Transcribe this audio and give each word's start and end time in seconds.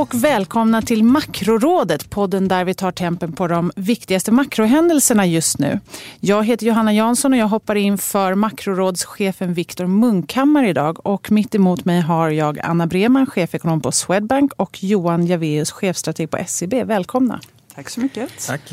och 0.00 0.14
välkomna 0.14 0.82
till 0.82 1.04
Makrorådet, 1.04 2.10
podden 2.10 2.48
där 2.48 2.64
vi 2.64 2.74
tar 2.74 2.92
tempen 2.92 3.32
på 3.32 3.48
de 3.48 3.72
viktigaste 3.76 4.32
makrohändelserna 4.32 5.26
just 5.26 5.58
nu. 5.58 5.80
Jag 6.20 6.44
heter 6.44 6.66
Johanna 6.66 6.92
Jansson 6.92 7.32
och 7.32 7.38
jag 7.38 7.46
hoppar 7.46 7.74
in 7.74 7.98
för 7.98 8.34
makrorådschefen 8.34 9.54
Viktor 9.54 9.86
Munkhammar 9.86 10.64
idag. 10.64 11.06
Och 11.06 11.30
mitt 11.30 11.54
emot 11.54 11.84
mig 11.84 12.00
har 12.00 12.30
jag 12.30 12.58
Anna 12.58 12.86
Breman, 12.86 13.26
chefekonom 13.26 13.80
på 13.80 13.92
Swedbank 13.92 14.52
och 14.56 14.84
Johan 14.84 15.26
Javeus, 15.26 15.70
chefstrateg 15.70 16.30
på 16.30 16.38
SEB. 16.46 16.74
Välkomna. 16.74 17.40
Tack 17.74 17.90
så 17.90 18.00
mycket. 18.00 18.46
Tack. 18.46 18.72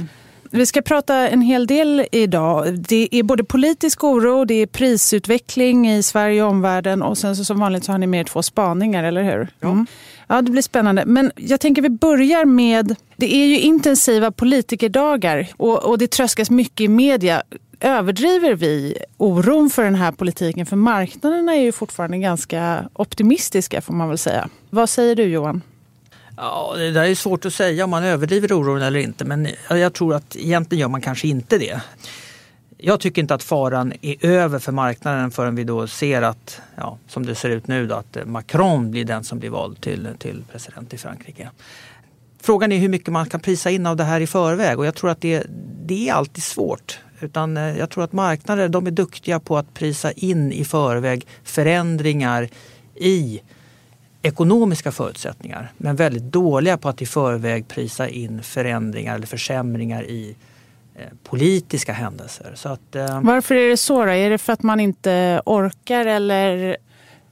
Vi 0.52 0.66
ska 0.66 0.82
prata 0.82 1.30
en 1.30 1.42
hel 1.42 1.68
del 1.68 2.06
idag. 2.12 2.80
Det 2.80 3.08
är 3.12 3.24
både 3.24 3.44
politisk 3.44 4.04
oro, 4.04 4.46
det 4.46 4.54
är 4.54 4.66
prisutveckling 4.66 5.92
i 5.92 6.04
Sverige 6.04 6.44
och 6.44 6.50
omvärlden 6.50 7.02
och 7.02 7.18
sen 7.18 7.36
så 7.36 7.46
som 7.46 7.60
vanligt 7.60 7.84
så 7.84 7.92
har 7.92 8.00
ni 8.00 8.08
med 8.08 8.28
två 8.28 8.44
spaningar, 8.44 9.04
eller 9.04 9.23
hur? 9.23 9.48
Mm. 9.62 9.88
Ja, 10.28 10.42
det 10.42 10.52
blir 10.52 10.62
spännande. 10.62 11.04
Men 11.06 11.32
jag 11.36 11.60
tänker 11.60 11.82
vi 11.82 11.90
börjar 11.90 12.46
med, 12.46 12.96
det 13.16 13.36
är 13.36 13.46
ju 13.46 13.60
intensiva 13.60 14.32
politikerdagar 14.32 15.48
och, 15.58 15.84
och 15.84 15.98
det 15.98 16.12
tröskas 16.12 16.50
mycket 16.50 16.82
i 16.82 16.88
media. 16.88 17.44
Överdriver 17.80 18.54
vi 18.54 18.98
oron 19.18 19.70
för 19.70 19.84
den 19.84 19.95
här 19.95 20.12
politiken? 20.12 20.66
För 20.66 20.76
marknaderna 20.76 21.56
är 21.56 21.62
ju 21.62 21.72
fortfarande 21.72 22.18
ganska 22.18 22.90
optimistiska 22.94 23.81
får 23.81 23.94
man 23.94 24.09
väl 24.09 24.18
säga. 24.18 24.50
Vad 24.70 24.90
säger 24.90 25.16
du 25.16 25.23
Johan? 25.23 25.62
Ja, 26.38 26.74
det 26.78 26.92
där 26.92 27.04
är 27.04 27.16
svårt 27.16 27.46
att 27.46 27.54
säga 27.54 27.84
om 27.84 27.90
man 27.90 28.04
överdriver 28.04 28.54
oron 28.54 28.82
eller 28.82 29.00
inte 29.00 29.26
men 29.26 29.48
jag 29.70 29.94
tror 29.94 30.14
att 30.14 30.36
egentligen 30.36 30.80
gör 30.80 30.88
man 30.88 31.02
kanske 31.02 31.28
inte 31.28 31.58
det. 31.58 31.82
Jag 32.78 33.00
tycker 33.00 33.22
inte 33.22 33.34
att 33.34 33.44
faran 33.44 33.94
är 34.02 34.26
över 34.26 34.60
för 34.60 34.72
marknaden 34.72 35.32
förrän 35.32 35.56
vi 35.56 35.64
då 35.64 35.88
ser 35.88 36.22
att, 36.22 36.62
ja, 36.76 36.98
som 37.08 37.26
det 37.26 37.36
ser 37.36 37.50
ut 37.50 37.68
nu, 37.68 37.88
då, 37.88 37.96
att 37.96 38.18
Macron 38.26 38.92
blir 38.92 39.06
den 39.06 39.24
som 39.24 39.40
blir 39.40 39.50
vald 39.50 39.82
till, 39.82 40.08
till 40.20 40.44
president 40.52 40.94
i 40.94 40.98
Frankrike. 40.98 41.50
Frågan 42.42 42.72
är 42.72 42.78
hur 42.78 42.90
mycket 42.90 43.14
man 43.14 43.30
kan 43.30 43.40
prisa 43.40 43.70
in 43.70 43.86
av 43.86 43.96
det 43.96 44.04
här 44.04 44.22
i 44.22 44.28
förväg 44.28 44.80
och 44.80 44.86
jag 44.86 44.96
tror 44.96 45.10
att 45.10 45.22
det, 45.22 45.44
det 45.86 46.10
är 46.10 46.14
alltid 46.14 46.44
svårt. 46.44 47.00
Utan 47.20 47.58
eh, 47.58 47.78
jag 47.78 47.90
tror 47.90 48.04
att 48.04 48.14
marknader 48.14 48.70
de 48.70 48.88
är 48.88 48.92
duktiga 48.92 49.40
på 49.40 49.58
att 49.58 49.74
prisa 49.74 50.12
in 50.12 50.52
i 50.52 50.66
förväg 50.66 51.28
förändringar 51.44 52.50
i 52.96 53.42
ekonomiska 54.22 54.92
förutsättningar 54.92 55.72
men 55.78 55.96
väldigt 55.96 56.23
dåliga 56.23 56.78
på 56.78 56.90
att 56.90 57.02
i 57.02 57.06
förväg 57.06 57.68
prisa 57.68 58.10
in 58.10 58.44
förändringar 58.44 59.16
eller 59.16 59.28
försämringar 59.28 60.04
i 60.04 60.36
eh, 60.96 61.02
politiska 61.24 61.94
händelser. 61.94 62.52
Så 62.56 62.70
att, 62.70 62.96
eh, 62.96 63.22
Varför 63.22 63.56
är 63.56 63.70
det 63.70 63.78
så? 63.78 64.06
Då? 64.06 64.12
Är 64.12 64.30
det 64.30 64.38
för 64.38 64.54
att 64.54 64.64
man 64.64 64.80
inte 64.80 65.42
orkar 65.46 66.06
eller, 66.06 66.78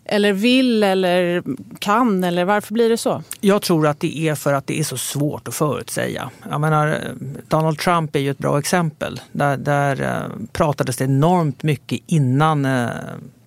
eller 0.06 0.34
vill 0.34 0.84
eller 0.84 1.44
kan? 1.80 2.24
Eller 2.24 2.46
varför 2.46 2.74
blir 2.74 2.90
det 2.90 2.98
så? 2.98 3.24
Jag 3.42 3.62
tror 3.62 3.88
att 3.88 4.00
det 4.00 4.18
är 4.18 4.36
för 4.36 4.54
att 4.54 4.68
det 4.68 4.80
är 4.80 4.84
så 4.84 4.98
svårt 4.98 5.48
att 5.48 5.56
förutsäga. 5.56 6.30
Jag 6.50 6.62
menar, 6.62 7.00
Donald 7.48 7.80
Trump 7.80 8.16
är 8.16 8.20
ju 8.20 8.32
ett 8.32 8.38
bra 8.38 8.60
exempel. 8.60 9.22
Där, 9.32 9.58
där 9.58 10.02
eh, 10.02 10.48
pratades 10.52 10.98
det 10.98 11.04
enormt 11.04 11.64
mycket 11.64 12.00
innan 12.08 12.66
eh, 12.66 12.90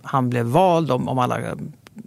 han 0.02 0.30
blev 0.30 0.46
vald 0.46 0.90
om, 0.90 1.08
om 1.08 1.18
alla 1.18 1.40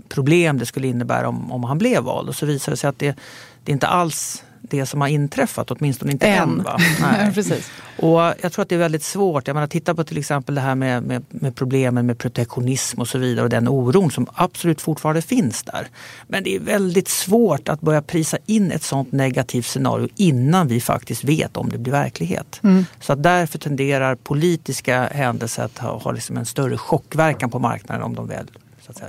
problem 0.09 0.57
det 0.57 0.65
skulle 0.65 0.87
innebära 0.87 1.27
om, 1.27 1.51
om 1.51 1.63
han 1.63 1.77
blev 1.77 2.03
vald. 2.03 2.29
Och 2.29 2.35
så 2.35 2.45
visade 2.45 2.73
det 2.73 2.77
sig 2.77 2.87
att 2.87 2.99
det, 2.99 3.15
det 3.63 3.71
är 3.71 3.73
inte 3.73 3.87
alls 3.87 4.43
det 4.61 4.85
som 4.85 5.01
har 5.01 5.07
inträffat, 5.07 5.71
åtminstone 5.71 6.11
inte 6.11 6.27
än. 6.27 6.49
än 6.49 6.63
va? 6.63 6.77
Nej. 7.01 7.33
Precis. 7.33 7.71
Och 7.97 8.19
jag 8.19 8.51
tror 8.51 8.61
att 8.61 8.69
det 8.69 8.75
är 8.75 8.79
väldigt 8.79 9.03
svårt. 9.03 9.47
Jag 9.47 9.53
menar, 9.53 9.67
titta 9.67 9.95
på 9.95 10.03
till 10.03 10.17
exempel 10.17 10.55
det 10.55 10.61
här 10.61 10.75
med, 10.75 11.03
med, 11.03 11.23
med, 11.29 11.55
problemen 11.55 12.05
med 12.05 12.17
protektionism 12.17 13.01
och 13.01 13.07
så 13.07 13.17
vidare 13.17 13.43
och 13.43 13.49
den 13.49 13.67
oron 13.67 14.11
som 14.11 14.27
absolut 14.33 14.81
fortfarande 14.81 15.21
finns 15.21 15.63
där. 15.63 15.87
Men 16.27 16.43
det 16.43 16.55
är 16.55 16.59
väldigt 16.59 17.07
svårt 17.07 17.69
att 17.69 17.81
börja 17.81 18.01
prisa 18.01 18.37
in 18.45 18.71
ett 18.71 18.83
sånt 18.83 19.11
negativt 19.11 19.65
scenario 19.65 20.07
innan 20.15 20.67
vi 20.67 20.81
faktiskt 20.81 21.23
vet 21.23 21.57
om 21.57 21.69
det 21.69 21.77
blir 21.77 21.93
verklighet. 21.93 22.59
Mm. 22.63 22.85
Så 22.99 23.13
att 23.13 23.23
därför 23.23 23.59
tenderar 23.59 24.15
politiska 24.15 25.03
händelser 25.11 25.63
att 25.63 25.77
ha, 25.77 25.97
ha 25.97 26.11
liksom 26.11 26.37
en 26.37 26.45
större 26.45 26.77
chockverkan 26.77 27.49
på 27.49 27.59
marknaden 27.59 28.03
om 28.03 28.15
de 28.15 28.27
väl 28.27 28.47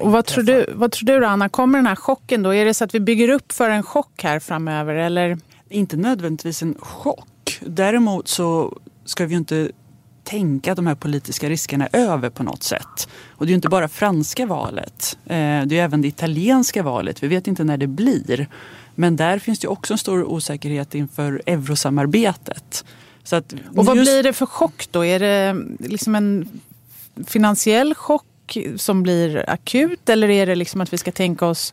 och 0.01 0.13
vad, 0.13 0.27
tror 0.27 0.45
du, 0.45 0.67
vad 0.75 0.93
tror 0.93 1.07
du 1.07 1.21
då, 1.21 1.27
Anna? 1.27 1.49
Kommer 1.49 1.79
den 1.79 1.87
här 1.87 1.97
chocken 1.97 2.43
då? 2.43 2.55
Är 2.55 2.65
det 2.65 2.75
så 2.75 2.85
att 2.85 2.95
vi 2.95 3.01
bygger 3.01 3.29
upp 3.29 3.53
för 3.53 3.71
en 3.71 3.83
chock 3.83 4.23
här 4.23 4.39
framöver? 4.39 4.95
Eller? 4.95 5.39
Inte 5.69 5.97
nödvändigtvis 5.97 6.63
en 6.63 6.75
chock. 6.79 7.59
Däremot 7.61 8.29
så 8.29 8.79
ska 9.05 9.27
vi 9.27 9.31
ju 9.31 9.39
inte 9.39 9.71
tänka 10.25 10.73
att 10.73 10.77
de 10.77 10.87
här 10.87 10.95
politiska 10.95 11.49
riskerna 11.49 11.87
är 11.87 11.99
över 11.99 12.31
på 12.31 12.43
något 12.43 12.63
sätt. 12.63 13.09
Och 13.29 13.47
det 13.47 13.49
är 13.49 13.53
ju 13.53 13.55
inte 13.55 13.69
bara 13.69 13.89
franska 13.89 14.47
valet. 14.47 15.19
Eh, 15.27 15.37
det 15.67 15.79
är 15.79 15.85
även 15.85 16.03
det 16.03 16.09
italienska 16.09 16.83
valet. 16.83 17.23
Vi 17.23 17.29
vet 17.29 17.47
inte 17.47 17.65
när 17.65 17.77
det 17.77 17.87
blir. 17.87 18.49
Men 18.95 19.17
där 19.17 19.39
finns 19.39 19.59
det 19.59 19.69
också 19.69 19.95
en 19.95 19.99
stor 19.99 20.25
osäkerhet 20.25 20.95
inför 20.95 21.43
eurosamarbetet. 21.47 22.85
Så 23.25 23.37
att 23.37 23.53
och 23.53 23.87
vad 23.87 23.97
just... 23.97 24.11
blir 24.11 24.23
det 24.23 24.33
för 24.33 24.47
chock 24.47 24.89
då? 24.91 25.05
Är 25.05 25.19
det 25.19 25.57
liksom 25.79 26.15
en 26.15 26.49
finansiell 27.27 27.95
chock 27.95 28.25
som 28.77 29.03
blir 29.03 29.51
akut? 29.51 30.09
Eller 30.09 30.31
är 30.31 30.47
det 30.47 30.55
liksom 30.55 30.81
att 30.81 30.93
vi 30.93 30.99
ska 30.99 31.13
tänka 31.13 31.47
oss 31.47 31.73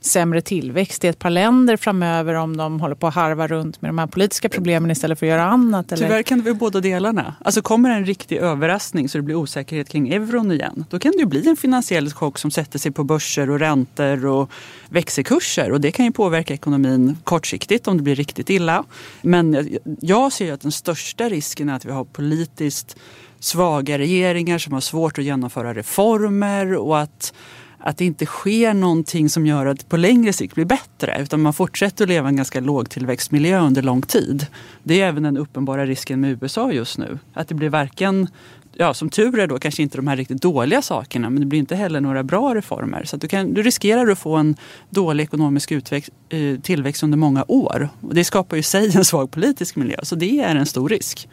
sämre 0.00 0.40
tillväxt 0.40 1.04
i 1.04 1.08
ett 1.08 1.18
par 1.18 1.30
länder 1.30 1.76
framöver 1.76 2.34
om 2.34 2.56
de 2.56 2.80
håller 2.80 2.94
på 2.94 3.06
att 3.06 3.14
harva 3.14 3.46
runt 3.46 3.82
med 3.82 3.88
de 3.88 3.98
här 3.98 4.06
politiska 4.06 4.48
problemen 4.48 4.90
istället 4.90 5.18
för 5.18 5.26
att 5.26 5.30
göra 5.30 5.44
annat? 5.44 5.92
Eller? 5.92 6.06
Tyvärr 6.06 6.22
kan 6.22 6.38
det 6.38 6.44
vara 6.44 6.54
båda 6.54 6.80
delarna. 6.80 7.34
Alltså 7.44 7.62
kommer 7.62 7.90
en 7.90 8.06
riktig 8.06 8.36
överraskning 8.36 9.08
så 9.08 9.18
det 9.18 9.22
blir 9.22 9.34
osäkerhet 9.34 9.88
kring 9.88 10.12
euron 10.12 10.52
igen, 10.52 10.84
då 10.90 10.98
kan 10.98 11.12
det 11.12 11.18
ju 11.18 11.26
bli 11.26 11.48
en 11.48 11.56
finansiell 11.56 12.12
chock 12.12 12.38
som 12.38 12.50
sätter 12.50 12.78
sig 12.78 12.92
på 12.92 13.04
börser 13.04 13.50
och 13.50 13.58
räntor 13.58 14.26
och 14.26 14.50
växelkurser 14.88 15.72
och 15.72 15.80
det 15.80 15.90
kan 15.90 16.04
ju 16.04 16.12
påverka 16.12 16.54
ekonomin 16.54 17.16
kortsiktigt 17.24 17.88
om 17.88 17.96
det 17.96 18.02
blir 18.02 18.14
riktigt 18.14 18.50
illa. 18.50 18.84
Men 19.22 19.78
jag 20.00 20.32
ser 20.32 20.44
ju 20.44 20.50
att 20.50 20.60
den 20.60 20.72
största 20.72 21.28
risken 21.28 21.68
är 21.68 21.74
att 21.74 21.84
vi 21.84 21.90
har 21.90 22.04
politiskt 22.04 22.96
svaga 23.40 23.98
regeringar 23.98 24.58
som 24.58 24.72
har 24.72 24.80
svårt 24.80 25.18
att 25.18 25.24
genomföra 25.24 25.74
reformer 25.74 26.74
och 26.76 26.98
att, 27.00 27.34
att 27.80 27.96
det 27.96 28.04
inte 28.04 28.26
sker 28.26 28.74
någonting 28.74 29.28
som 29.28 29.46
gör 29.46 29.66
att 29.66 29.78
det 29.78 29.88
på 29.88 29.96
längre 29.96 30.32
sikt 30.32 30.54
blir 30.54 30.64
bättre 30.64 31.16
utan 31.22 31.40
man 31.40 31.52
fortsätter 31.52 32.04
att 32.04 32.08
leva 32.08 32.28
i 32.28 32.30
en 32.30 32.36
ganska 32.36 32.60
låg 32.60 32.90
tillväxtmiljö 32.90 33.60
under 33.60 33.82
lång 33.82 34.02
tid. 34.02 34.46
Det 34.82 35.00
är 35.00 35.08
även 35.08 35.22
den 35.22 35.36
uppenbara 35.36 35.86
risken 35.86 36.20
med 36.20 36.42
USA 36.42 36.72
just 36.72 36.98
nu. 36.98 37.18
Att 37.34 37.48
det 37.48 37.54
blir 37.54 37.68
varken 37.68 38.28
ja, 38.72 38.94
som 38.94 39.10
tur 39.10 39.38
är 39.38 39.46
då 39.46 39.58
kanske 39.58 39.82
inte 39.82 39.98
de 39.98 40.06
här 40.06 40.16
riktigt 40.16 40.42
dåliga 40.42 40.82
sakerna 40.82 41.30
men 41.30 41.40
det 41.40 41.46
blir 41.46 41.58
inte 41.58 41.76
heller 41.76 42.00
några 42.00 42.22
bra 42.22 42.54
reformer. 42.54 43.04
Så 43.04 43.16
du, 43.16 43.28
kan, 43.28 43.54
du 43.54 43.62
riskerar 43.62 44.10
att 44.10 44.18
få 44.18 44.36
en 44.36 44.56
dålig 44.90 45.24
ekonomisk 45.24 45.72
utväxt, 45.72 46.10
eh, 46.28 46.60
tillväxt 46.60 47.02
under 47.02 47.18
många 47.18 47.44
år. 47.48 47.88
Och 48.00 48.14
det 48.14 48.24
skapar 48.24 48.56
ju 48.56 48.62
sig 48.62 48.96
en 48.96 49.04
svag 49.04 49.30
politisk 49.30 49.76
miljö 49.76 49.96
så 50.02 50.14
det 50.14 50.40
är 50.40 50.56
en 50.56 50.66
stor 50.66 50.88
risk. 50.88 51.28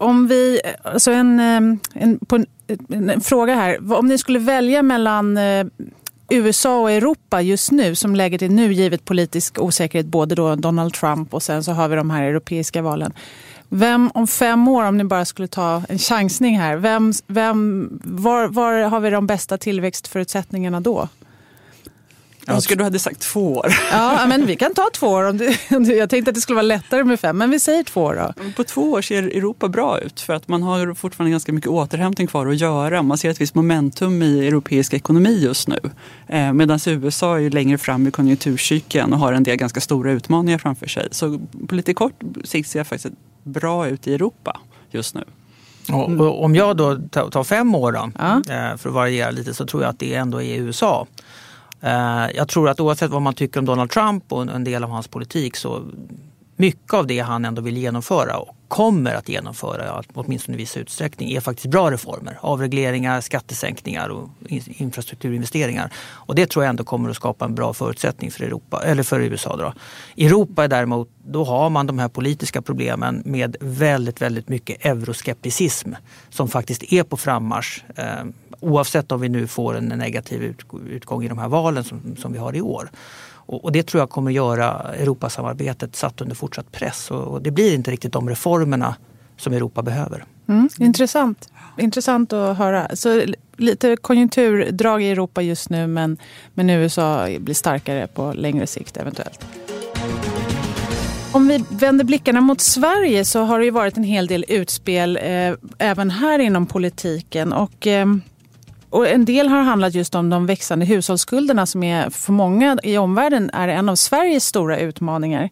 Om 0.00 0.26
vi, 0.26 0.60
alltså 0.82 1.10
en, 1.10 1.40
en, 1.40 2.18
på 2.26 2.36
en, 2.36 2.46
en, 2.88 3.20
fråga 3.20 3.54
här. 3.54 3.92
Om 3.92 4.06
ni 4.06 4.18
skulle 4.18 4.38
välja 4.38 4.82
mellan 4.82 5.36
eh, 5.36 5.66
USA 6.28 6.80
och 6.80 6.90
Europa 6.90 7.42
just 7.42 7.70
nu, 7.70 7.94
som 7.94 8.16
läget 8.16 8.42
är 8.42 8.48
nu 8.48 8.72
givet 8.72 9.04
politisk 9.04 9.58
osäkerhet, 9.58 10.06
både 10.06 10.34
då 10.34 10.54
Donald 10.54 10.94
Trump 10.94 11.34
och 11.34 11.42
sen 11.42 11.64
så 11.64 11.72
har 11.72 11.88
vi 11.88 11.96
de 11.96 12.10
här 12.10 12.22
europeiska 12.22 12.82
valen. 12.82 13.12
Vem 13.68 14.10
om 14.14 14.26
fem 14.26 14.68
år, 14.68 14.84
om 14.84 14.96
ni 14.96 15.04
bara 15.04 15.24
skulle 15.24 15.48
ta 15.48 15.82
en 15.88 15.98
chansning 15.98 16.58
här, 16.58 16.76
vem, 16.76 17.12
vem, 17.26 17.88
var, 18.04 18.48
var 18.48 18.82
har 18.82 19.00
vi 19.00 19.10
de 19.10 19.26
bästa 19.26 19.58
tillväxtförutsättningarna 19.58 20.80
då? 20.80 21.08
Jag 22.46 22.54
önskar 22.54 22.76
du 22.76 22.84
hade 22.84 22.98
sagt 22.98 23.20
två 23.20 23.52
år. 23.56 23.74
Ja, 23.90 24.26
men 24.28 24.46
vi 24.46 24.56
kan 24.56 24.74
ta 24.74 24.88
två 24.94 25.06
år. 25.06 25.24
Om 25.24 25.36
du, 25.36 25.94
jag 25.94 26.10
tänkte 26.10 26.30
att 26.30 26.34
det 26.34 26.40
skulle 26.40 26.54
vara 26.54 26.62
lättare 26.62 27.04
med 27.04 27.20
fem, 27.20 27.38
men 27.38 27.50
vi 27.50 27.60
säger 27.60 27.82
två 27.82 28.02
år 28.02 28.32
då. 28.36 28.52
På 28.56 28.64
två 28.64 28.92
år 28.92 29.02
ser 29.02 29.22
Europa 29.22 29.68
bra 29.68 30.00
ut 30.00 30.20
för 30.20 30.34
att 30.34 30.48
man 30.48 30.62
har 30.62 30.94
fortfarande 30.94 31.30
ganska 31.30 31.52
mycket 31.52 31.70
återhämtning 31.70 32.26
kvar 32.26 32.46
att 32.46 32.60
göra. 32.60 33.02
Man 33.02 33.18
ser 33.18 33.30
ett 33.30 33.40
visst 33.40 33.54
momentum 33.54 34.22
i 34.22 34.46
europeisk 34.46 34.94
ekonomi 34.94 35.40
just 35.42 35.68
nu. 35.68 35.78
Eh, 36.28 36.52
Medan 36.52 36.78
USA 36.86 37.40
är 37.40 37.50
längre 37.50 37.78
fram 37.78 38.06
i 38.06 38.10
konjunkturcykeln 38.10 39.12
och 39.12 39.18
har 39.18 39.32
en 39.32 39.42
del 39.42 39.56
ganska 39.56 39.80
stora 39.80 40.12
utmaningar 40.12 40.58
framför 40.58 40.86
sig. 40.86 41.08
Så 41.10 41.40
på 41.68 41.74
lite 41.74 41.94
kort 41.94 42.22
sikt 42.44 42.68
ser 42.68 42.78
jag 42.78 42.86
faktiskt 42.86 43.14
bra 43.42 43.88
ut 43.88 44.06
i 44.06 44.14
Europa 44.14 44.60
just 44.90 45.14
nu. 45.14 45.24
Och 45.92 46.44
om 46.44 46.54
jag 46.54 46.76
då 46.76 46.96
tar 47.30 47.44
fem 47.44 47.74
år 47.74 47.92
då, 47.92 48.10
ja. 48.18 48.36
Eh, 48.36 48.76
för 48.76 48.88
att 48.88 48.94
variera 48.94 49.30
lite 49.30 49.54
så 49.54 49.66
tror 49.66 49.82
jag 49.82 49.90
att 49.90 49.98
det 49.98 50.14
ändå 50.14 50.42
är 50.42 50.60
USA. 50.60 51.06
Eh, 51.80 52.26
jag 52.34 52.48
tror 52.48 52.68
att 52.68 52.80
oavsett 52.80 53.10
vad 53.10 53.22
man 53.22 53.34
tycker 53.34 53.60
om 53.60 53.66
Donald 53.66 53.90
Trump 53.90 54.32
och 54.32 54.42
en 54.42 54.64
del 54.64 54.84
av 54.84 54.90
hans 54.90 55.08
politik 55.08 55.56
så 55.56 55.82
mycket 56.60 56.94
av 56.94 57.06
det 57.06 57.18
han 57.18 57.44
ändå 57.44 57.62
vill 57.62 57.76
genomföra 57.76 58.36
och 58.38 58.56
kommer 58.68 59.14
att 59.14 59.28
genomföra, 59.28 60.02
åtminstone 60.14 60.56
i 60.56 60.58
viss 60.58 60.76
utsträckning, 60.76 61.32
är 61.32 61.40
faktiskt 61.40 61.66
bra 61.66 61.90
reformer. 61.90 62.38
Avregleringar, 62.40 63.20
skattesänkningar 63.20 64.08
och 64.08 64.28
infrastrukturinvesteringar. 64.66 65.92
Och 65.98 66.34
det 66.34 66.46
tror 66.46 66.64
jag 66.64 66.70
ändå 66.70 66.84
kommer 66.84 67.10
att 67.10 67.16
skapa 67.16 67.44
en 67.44 67.54
bra 67.54 67.72
förutsättning 67.72 68.30
för, 68.30 68.44
Europa, 68.44 68.82
eller 68.84 69.02
för 69.02 69.20
USA. 69.20 69.56
Då. 69.56 69.72
Europa 70.24 70.64
är 70.64 70.68
däremot, 70.68 71.08
då 71.24 71.44
har 71.44 71.70
man 71.70 71.86
de 71.86 71.98
här 71.98 72.08
politiska 72.08 72.62
problemen 72.62 73.22
med 73.24 73.56
väldigt, 73.60 74.22
väldigt 74.22 74.48
mycket 74.48 74.86
euroskepticism 74.86 75.92
som 76.30 76.48
faktiskt 76.48 76.92
är 76.92 77.02
på 77.02 77.16
frammarsch. 77.16 77.84
Eh, 77.96 78.24
oavsett 78.60 79.12
om 79.12 79.20
vi 79.20 79.28
nu 79.28 79.46
får 79.46 79.76
en 79.76 79.84
negativ 79.84 80.54
utgång 80.88 81.24
i 81.24 81.28
de 81.28 81.38
här 81.38 81.48
valen 81.48 81.84
som, 81.84 82.16
som 82.16 82.32
vi 82.32 82.38
har 82.38 82.56
i 82.56 82.60
år. 82.60 82.90
Och, 83.50 83.72
det 83.72 83.82
tror 83.82 84.00
jag 84.00 84.10
kommer 84.10 84.30
göra 84.30 84.94
Europasamarbetet 84.94 85.96
satt 85.96 86.20
under 86.20 86.34
fortsatt 86.34 86.72
press. 86.72 87.10
Och, 87.10 87.42
det 87.42 87.50
blir 87.50 87.74
inte 87.74 87.90
riktigt 87.90 88.12
de 88.12 88.28
reformerna 88.28 88.96
som 89.36 89.52
Europa 89.52 89.82
behöver. 89.82 90.24
Mm, 90.48 90.68
intressant. 90.78 91.52
Intressant 91.78 92.32
att 92.32 92.58
höra. 92.58 92.96
Så 92.96 93.22
lite 93.56 93.96
konjunkturdrag 93.96 95.02
i 95.02 95.10
Europa 95.10 95.42
just 95.42 95.70
nu 95.70 95.86
men, 95.86 96.16
men 96.54 96.70
USA 96.70 97.28
blir 97.40 97.54
starkare 97.54 98.06
på 98.06 98.32
längre 98.32 98.66
sikt 98.66 98.96
eventuellt. 98.96 99.46
Om 101.32 101.48
vi 101.48 101.64
vänder 101.68 102.04
blickarna 102.04 102.40
mot 102.40 102.60
Sverige 102.60 103.24
så 103.24 103.40
har 103.40 103.58
det 103.58 103.64
ju 103.64 103.70
varit 103.70 103.96
en 103.96 104.04
hel 104.04 104.26
del 104.26 104.44
utspel 104.48 105.16
eh, 105.16 105.54
även 105.78 106.10
här 106.10 106.38
inom 106.38 106.66
politiken. 106.66 107.52
Och, 107.52 107.86
eh, 107.86 108.06
och 108.90 109.08
en 109.08 109.24
del 109.24 109.48
har 109.48 109.62
handlat 109.62 109.94
just 109.94 110.14
om 110.14 110.30
de 110.30 110.46
växande 110.46 110.86
hushållsskulderna 110.86 111.66
som 111.66 111.82
är 111.82 112.10
för 112.10 112.32
många 112.32 112.78
i 112.82 112.98
omvärlden 112.98 113.50
är 113.52 113.68
en 113.68 113.88
av 113.88 113.96
Sveriges 113.96 114.44
stora 114.44 114.78
utmaningar. 114.78 115.50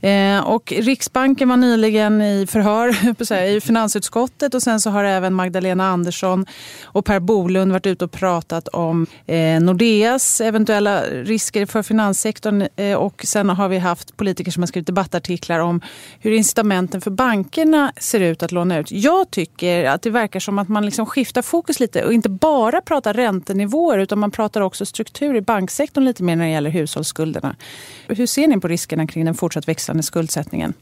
Eh, 0.00 0.40
och 0.40 0.72
Riksbanken 0.76 1.48
var 1.48 1.56
nyligen 1.56 2.22
i 2.22 2.46
förhör 2.46 2.96
i 3.56 3.60
finansutskottet 3.60 4.54
och 4.54 4.62
sen 4.62 4.80
så 4.80 4.90
har 4.90 5.04
även 5.04 5.34
Magdalena 5.34 5.86
Andersson 5.86 6.46
och 6.84 7.04
Per 7.04 7.20
Bolund 7.20 7.72
varit 7.72 7.86
ute 7.86 8.04
och 8.04 8.12
pratat 8.12 8.68
om 8.68 9.06
eh, 9.26 9.60
Nordeas 9.60 10.40
eventuella 10.40 11.02
risker 11.02 11.66
för 11.66 11.82
finanssektorn 11.82 12.68
eh, 12.76 12.94
och 12.94 13.22
sen 13.24 13.48
har 13.48 13.68
vi 13.68 13.78
haft 13.78 14.16
politiker 14.16 14.50
som 14.50 14.62
har 14.62 14.66
skrivit 14.66 14.86
debattartiklar 14.86 15.58
om 15.60 15.80
hur 16.20 16.30
incitamenten 16.30 17.00
för 17.00 17.10
bankerna 17.10 17.92
ser 17.96 18.20
ut 18.20 18.42
att 18.42 18.52
låna 18.52 18.78
ut. 18.78 18.92
Jag 18.92 19.30
tycker 19.30 19.84
att 19.84 20.02
det 20.02 20.10
verkar 20.10 20.40
som 20.40 20.58
att 20.58 20.68
man 20.68 20.84
liksom 20.84 21.06
skiftar 21.06 21.42
fokus 21.42 21.80
lite 21.80 22.04
och 22.04 22.12
inte 22.12 22.28
bara 22.28 22.80
pratar 22.80 23.14
räntenivåer 23.14 23.98
utan 23.98 24.18
man 24.18 24.30
pratar 24.30 24.60
också 24.60 24.86
struktur 24.86 25.36
i 25.36 25.40
banksektorn 25.40 26.04
lite 26.04 26.22
mer 26.22 26.36
när 26.36 26.44
det 26.44 26.50
gäller 26.50 26.70
hushållsskulderna. 26.70 27.56
Hur 28.06 28.26
ser 28.26 28.46
ni 28.46 28.60
på 28.60 28.68
riskerna 28.68 29.06
kring 29.06 29.24
den 29.24 29.34
fortsatt 29.34 29.68
växande 29.68 29.89
skuldsättningen? 30.02 30.74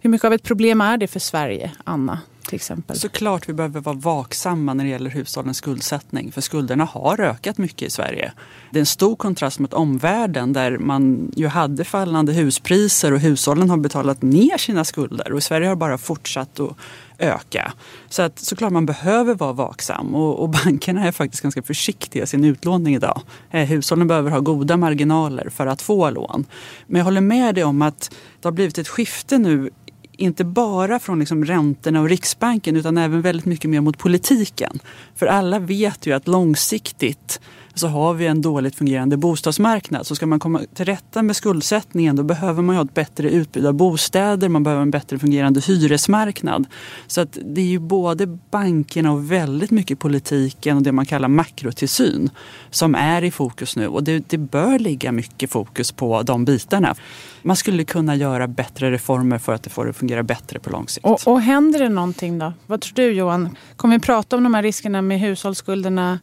Hur 0.00 0.10
mycket 0.10 0.24
av 0.24 0.32
ett 0.32 0.42
problem 0.42 0.80
är 0.80 0.96
det 0.96 1.06
för 1.06 1.20
Sverige, 1.20 1.72
Anna? 1.84 2.20
Till 2.46 2.54
exempel? 2.54 2.98
Såklart 2.98 3.48
vi 3.48 3.52
behöver 3.52 3.80
vara 3.80 3.96
vaksamma 3.96 4.74
när 4.74 4.84
det 4.84 4.90
gäller 4.90 5.10
hushållens 5.10 5.56
skuldsättning. 5.56 6.32
För 6.32 6.40
skulderna 6.40 6.84
har 6.84 7.20
ökat 7.20 7.58
mycket 7.58 7.88
i 7.88 7.90
Sverige. 7.90 8.32
Det 8.70 8.78
är 8.78 8.80
en 8.80 8.86
stor 8.86 9.16
kontrast 9.16 9.58
mot 9.58 9.72
omvärlden 9.72 10.52
där 10.52 10.78
man 10.78 11.32
ju 11.36 11.46
hade 11.46 11.84
fallande 11.84 12.32
huspriser 12.32 13.12
och 13.12 13.20
hushållen 13.20 13.70
har 13.70 13.76
betalat 13.76 14.22
ner 14.22 14.58
sina 14.58 14.84
skulder. 14.84 15.32
Och 15.32 15.38
i 15.38 15.40
Sverige 15.40 15.66
har 15.66 15.74
det 15.74 15.78
bara 15.78 15.98
fortsatt 15.98 16.60
att 16.60 16.76
öka. 17.18 17.72
Så 18.08 18.22
att 18.22 18.38
såklart 18.38 18.72
man 18.72 18.86
behöver 18.86 19.34
vara 19.34 19.52
vaksam 19.52 20.14
och, 20.14 20.42
och 20.42 20.48
bankerna 20.64 21.06
är 21.06 21.12
faktiskt 21.12 21.42
ganska 21.42 21.62
försiktiga 21.62 22.22
i 22.22 22.26
sin 22.26 22.44
utlåning 22.44 22.94
idag. 22.94 23.22
Eh, 23.50 23.64
hushållen 23.64 24.08
behöver 24.08 24.30
ha 24.30 24.40
goda 24.40 24.76
marginaler 24.76 25.48
för 25.48 25.66
att 25.66 25.82
få 25.82 26.10
lån. 26.10 26.44
Men 26.86 26.98
jag 26.98 27.04
håller 27.04 27.20
med 27.20 27.54
dig 27.54 27.64
om 27.64 27.82
att 27.82 28.10
det 28.40 28.48
har 28.48 28.52
blivit 28.52 28.78
ett 28.78 28.88
skifte 28.88 29.38
nu 29.38 29.70
inte 30.16 30.44
bara 30.44 30.98
från 30.98 31.18
liksom 31.18 31.44
räntorna 31.44 32.00
och 32.00 32.08
Riksbanken 32.08 32.76
utan 32.76 32.98
även 32.98 33.22
väldigt 33.22 33.46
mycket 33.46 33.70
mer 33.70 33.80
mot 33.80 33.98
politiken. 33.98 34.78
För 35.14 35.26
alla 35.26 35.58
vet 35.58 36.06
ju 36.06 36.12
att 36.12 36.28
långsiktigt 36.28 37.40
så 37.78 37.88
har 37.88 38.14
vi 38.14 38.26
en 38.26 38.42
dåligt 38.42 38.74
fungerande 38.74 39.16
bostadsmarknad. 39.16 40.06
Så 40.06 40.14
ska 40.14 40.26
man 40.26 40.38
komma 40.38 40.60
till 40.74 40.84
rätta 40.84 41.22
med 41.22 41.36
skuldsättningen 41.36 42.16
då 42.16 42.22
behöver 42.22 42.62
man 42.62 42.76
ha 42.76 42.84
ett 42.84 42.94
bättre 42.94 43.30
utbud 43.30 43.66
av 43.66 43.74
bostäder, 43.74 44.48
man 44.48 44.62
behöver 44.62 44.82
en 44.82 44.90
bättre 44.90 45.18
fungerande 45.18 45.60
hyresmarknad. 45.60 46.66
Så 47.06 47.20
att 47.20 47.38
det 47.44 47.60
är 47.60 47.66
ju 47.66 47.78
både 47.78 48.26
bankerna 48.26 49.12
och 49.12 49.32
väldigt 49.32 49.70
mycket 49.70 49.98
politiken 49.98 50.76
och 50.76 50.82
det 50.82 50.92
man 50.92 51.06
kallar 51.06 51.28
makrotillsyn 51.28 52.30
som 52.70 52.94
är 52.94 53.24
i 53.24 53.30
fokus 53.30 53.76
nu 53.76 53.88
och 53.88 54.04
det, 54.04 54.28
det 54.28 54.38
bör 54.38 54.78
ligga 54.78 55.12
mycket 55.12 55.50
fokus 55.50 55.92
på 55.92 56.22
de 56.22 56.44
bitarna. 56.44 56.94
Man 57.42 57.56
skulle 57.56 57.84
kunna 57.84 58.16
göra 58.16 58.48
bättre 58.48 58.90
reformer 58.90 59.38
för 59.38 59.52
att 59.52 59.62
det 59.62 59.70
får 59.70 59.92
fungera 59.92 60.22
bättre 60.22 60.58
på 60.58 60.70
lång 60.70 60.88
sikt. 60.88 61.06
Och, 61.06 61.28
och 61.28 61.40
händer 61.40 61.78
det 61.78 61.88
någonting 61.88 62.38
då? 62.38 62.52
Vad 62.66 62.80
tror 62.80 62.94
du 62.94 63.12
Johan? 63.12 63.56
Kommer 63.76 63.94
vi 63.94 64.00
prata 64.00 64.36
om 64.36 64.42
de 64.42 64.54
här 64.54 64.62
riskerna 64.62 65.02
med 65.02 65.20
hushållsskulderna 65.20 66.18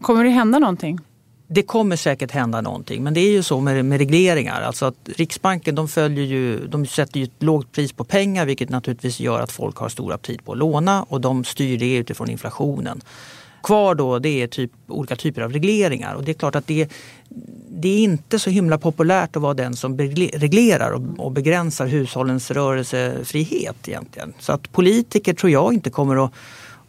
Kommer 0.00 0.24
det 0.24 0.30
hända 0.30 0.58
någonting? 0.58 0.98
Det 1.46 1.62
kommer 1.62 1.96
säkert 1.96 2.30
hända 2.30 2.60
någonting 2.60 3.02
men 3.02 3.14
det 3.14 3.20
är 3.20 3.30
ju 3.30 3.42
så 3.42 3.60
med, 3.60 3.84
med 3.84 3.98
regleringar. 3.98 4.60
Alltså 4.60 4.86
att 4.86 4.96
Riksbanken 5.04 5.74
de, 5.74 5.88
följer 5.88 6.24
ju, 6.24 6.66
de 6.66 6.86
sätter 6.86 7.20
ju 7.20 7.24
ett 7.24 7.42
lågt 7.42 7.72
pris 7.72 7.92
på 7.92 8.04
pengar 8.04 8.46
vilket 8.46 8.68
naturligtvis 8.68 9.20
gör 9.20 9.40
att 9.40 9.52
folk 9.52 9.76
har 9.76 9.88
stor 9.88 10.12
aptit 10.12 10.44
på 10.44 10.52
att 10.52 10.58
låna 10.58 11.02
och 11.02 11.20
de 11.20 11.44
styr 11.44 11.78
det 11.78 11.96
utifrån 11.96 12.30
inflationen. 12.30 13.00
Kvar 13.62 13.94
då 13.94 14.18
det 14.18 14.42
är 14.42 14.46
typ, 14.46 14.70
olika 14.86 15.16
typer 15.16 15.42
av 15.42 15.52
regleringar 15.52 16.14
och 16.14 16.24
det 16.24 16.32
är 16.32 16.34
klart 16.34 16.54
att 16.54 16.66
det, 16.66 16.88
det 17.68 17.88
är 17.88 17.98
inte 17.98 18.38
så 18.38 18.50
himla 18.50 18.78
populärt 18.78 19.36
att 19.36 19.42
vara 19.42 19.54
den 19.54 19.76
som 19.76 19.98
reglerar 19.98 20.90
och, 20.90 21.24
och 21.24 21.32
begränsar 21.32 21.86
hushållens 21.86 22.50
rörelsefrihet 22.50 23.88
egentligen. 23.88 24.32
Så 24.38 24.52
att 24.52 24.72
politiker 24.72 25.34
tror 25.34 25.52
jag 25.52 25.72
inte 25.72 25.90
kommer 25.90 26.24
att 26.24 26.32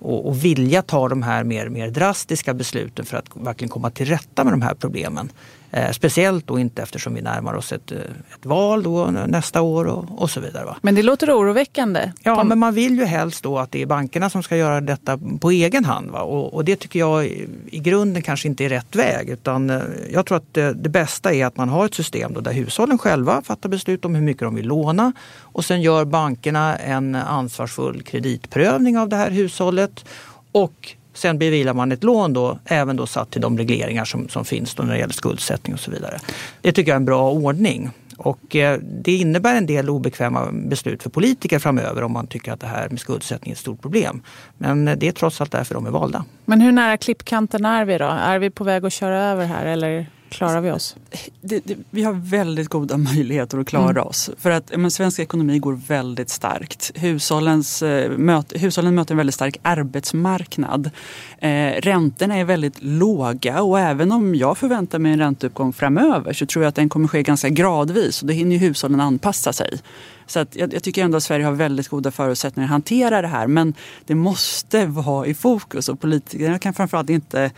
och, 0.02 0.28
och 0.28 0.46
vilja 0.46 0.82
ta 0.82 1.10
de 1.10 1.24
här 1.24 1.44
mer, 1.44 1.70
mer 1.70 1.90
drastiska 1.90 2.54
besluten 2.54 3.06
för 3.06 3.18
att 3.18 3.26
verkligen 3.34 3.70
komma 3.70 3.90
till 3.90 4.06
rätta 4.06 4.44
med 4.44 4.54
de 4.54 4.62
här 4.62 4.74
problemen. 4.74 5.30
Eh, 5.74 5.92
speciellt 5.92 6.48
då 6.48 6.60
inte 6.60 6.82
eftersom 6.82 7.14
vi 7.14 7.22
närmar 7.22 7.54
oss 7.54 7.72
ett, 7.72 7.92
eh, 7.92 7.98
ett 8.36 8.46
val 8.46 8.84
då 8.84 9.06
nästa 9.06 9.62
år 9.62 9.86
och, 9.86 10.22
och 10.22 10.30
så 10.30 10.40
vidare. 10.40 10.66
Va? 10.66 10.78
Men 10.82 10.96
det 10.96 11.04
låter 11.04 11.38
oroväckande. 11.38 12.12
Ja, 12.24 12.44
men 12.44 12.60
man 12.60 12.74
vill 12.74 12.98
ju 12.98 13.06
helst 13.06 13.44
då 13.44 13.60
att 13.60 13.72
det 13.72 13.82
är 13.82 13.86
bankerna 13.86 14.30
som 14.30 14.44
ska 14.44 14.58
göra 14.58 14.82
detta 14.82 15.20
på 15.40 15.52
egen 15.52 15.86
hand. 15.86 16.10
Va? 16.10 16.22
Och, 16.22 16.54
och 16.54 16.66
det 16.66 16.76
tycker 16.76 17.00
jag 17.00 17.26
i, 17.26 17.48
i 17.72 17.80
grunden 17.80 18.22
kanske 18.22 18.48
inte 18.48 18.66
är 18.66 18.70
rätt 18.70 18.96
väg. 18.96 19.30
Utan 19.30 19.70
eh, 19.70 19.82
jag 20.14 20.26
tror 20.26 20.38
att 20.38 20.54
det, 20.54 20.74
det, 20.74 20.90
bästa 20.90 21.34
är 21.34 21.46
att 21.46 21.58
man 21.58 21.70
har 21.70 21.86
ett 21.86 21.96
system 21.96 22.34
då 22.34 22.42
där 22.42 22.54
hushållen 22.54 22.98
själva 22.98 23.42
fattar 23.42 23.70
beslut 23.70 24.06
om 24.06 24.16
hur 24.16 24.24
mycket 24.24 24.44
de 24.44 24.56
vill 24.56 24.68
låna. 24.68 25.14
Och 25.40 25.66
sen 25.66 25.82
gör 25.82 26.06
bankerna 26.06 26.76
en 26.76 27.16
ansvarsfull 27.16 28.02
kreditprövning 28.02 28.98
av 28.98 29.10
det 29.10 29.16
här 29.16 29.32
hushållet. 29.32 30.06
Och 30.52 30.96
Sen 31.14 31.38
beviljar 31.38 31.74
man 31.74 31.92
ett 31.92 32.04
lån 32.04 32.34
då, 32.34 32.60
även 32.66 32.96
då 32.96 33.06
satt 33.06 33.32
till 33.32 33.42
de 33.42 33.58
regleringar 33.58 34.06
som, 34.06 34.30
som 34.30 34.46
finns 34.46 34.76
då 34.76 34.84
när 34.84 34.94
det 34.94 35.00
gäller 35.00 35.14
skuldsättning 35.14 35.74
och 35.74 35.80
så 35.80 35.92
vidare. 35.92 36.20
Det 36.62 36.72
tycker 36.72 36.92
jag 36.92 36.96
är 36.96 37.00
en 37.00 37.06
bra 37.06 37.32
ordning. 37.32 37.90
Och 38.18 38.56
eh, 38.56 38.80
det 38.82 39.12
innebär 39.12 39.56
en 39.56 39.66
del 39.66 39.90
obekväma 39.90 40.52
beslut 40.52 41.04
för 41.04 41.10
politiker 41.10 41.60
framöver 41.60 42.04
om 42.04 42.12
man 42.12 42.28
tycker 42.28 42.52
att 42.52 42.60
det 42.60 42.68
här 42.68 42.90
med 42.90 43.00
skuldsättning 43.00 43.52
är 43.52 43.56
ett 43.56 43.60
stort 43.60 43.82
problem. 43.82 44.22
Men 44.58 44.86
det 44.86 45.08
är 45.08 45.12
trots 45.12 45.42
allt 45.42 45.52
därför 45.52 45.76
de 45.76 45.86
är 45.86 45.92
valda. 45.92 46.26
Men 46.46 46.62
hur 46.62 46.72
nära 46.72 46.98
klippkanten 46.98 47.66
är 47.66 47.86
vi 47.86 47.98
då? 47.98 48.06
Är 48.06 48.40
vi 48.40 48.50
på 48.50 48.64
väg 48.64 48.86
att 48.86 48.94
köra 48.94 49.24
över 49.24 49.46
här 49.46 49.66
eller? 49.66 50.08
Klarar 50.32 50.62
vi 50.62 50.72
oss? 50.72 50.96
Det, 51.42 51.60
det, 51.66 51.78
vi 51.90 52.04
har 52.04 52.14
väldigt 52.14 52.70
goda 52.70 52.98
möjligheter 53.14 53.58
att 53.58 53.68
klara 53.68 53.90
mm. 53.90 54.04
oss. 54.04 54.30
För 54.38 54.52
att 54.52 54.78
men, 54.78 54.92
svensk 54.92 55.20
ekonomi 55.20 55.60
går 55.60 55.74
väldigt 55.74 56.30
starkt. 56.30 56.92
Hushållens, 56.96 57.82
eh, 57.82 58.12
möt, 58.12 58.54
hushållen 58.56 58.96
möter 58.96 59.14
en 59.14 59.18
väldigt 59.18 59.36
stark 59.36 59.58
arbetsmarknad. 59.62 60.90
Eh, 61.38 61.72
räntorna 61.82 62.38
är 62.38 62.44
väldigt 62.44 62.84
låga 62.84 63.62
och 63.62 63.80
även 63.80 64.12
om 64.12 64.36
jag 64.36 64.58
förväntar 64.58 65.00
mig 65.00 65.12
en 65.12 65.20
ränteuppgång 65.20 65.74
framöver 65.74 66.34
så 66.34 66.46
tror 66.46 66.64
jag 66.64 66.70
att 66.70 66.76
den 66.76 66.90
kommer 66.90 67.08
ske 67.08 67.24
ganska 67.24 67.50
gradvis 67.50 68.22
och 68.22 68.28
då 68.28 68.34
hinner 68.34 68.52
ju 68.52 68.58
hushållen 68.58 69.00
anpassa 69.00 69.54
sig. 69.54 69.80
Så 70.28 70.40
att 70.40 70.56
jag, 70.56 70.74
jag, 70.74 70.84
tycker 70.84 71.04
ändå 71.04 71.18
att 71.18 71.24
Sverige 71.24 71.46
har 71.46 71.52
väldigt 71.52 71.88
goda 71.88 72.12
förutsättningar 72.12 72.68
att 72.68 72.72
hantera 72.72 73.22
det 73.22 73.28
här. 73.28 73.48
Men 73.48 73.74
det 74.06 74.16
måste 74.16 74.86
vara 74.86 75.26
i 75.26 75.34
fokus 75.34 75.90
och 75.90 76.00
politikerna 76.00 76.60
kan 76.60 76.74
framförallt 76.74 77.10
inte 77.10 77.52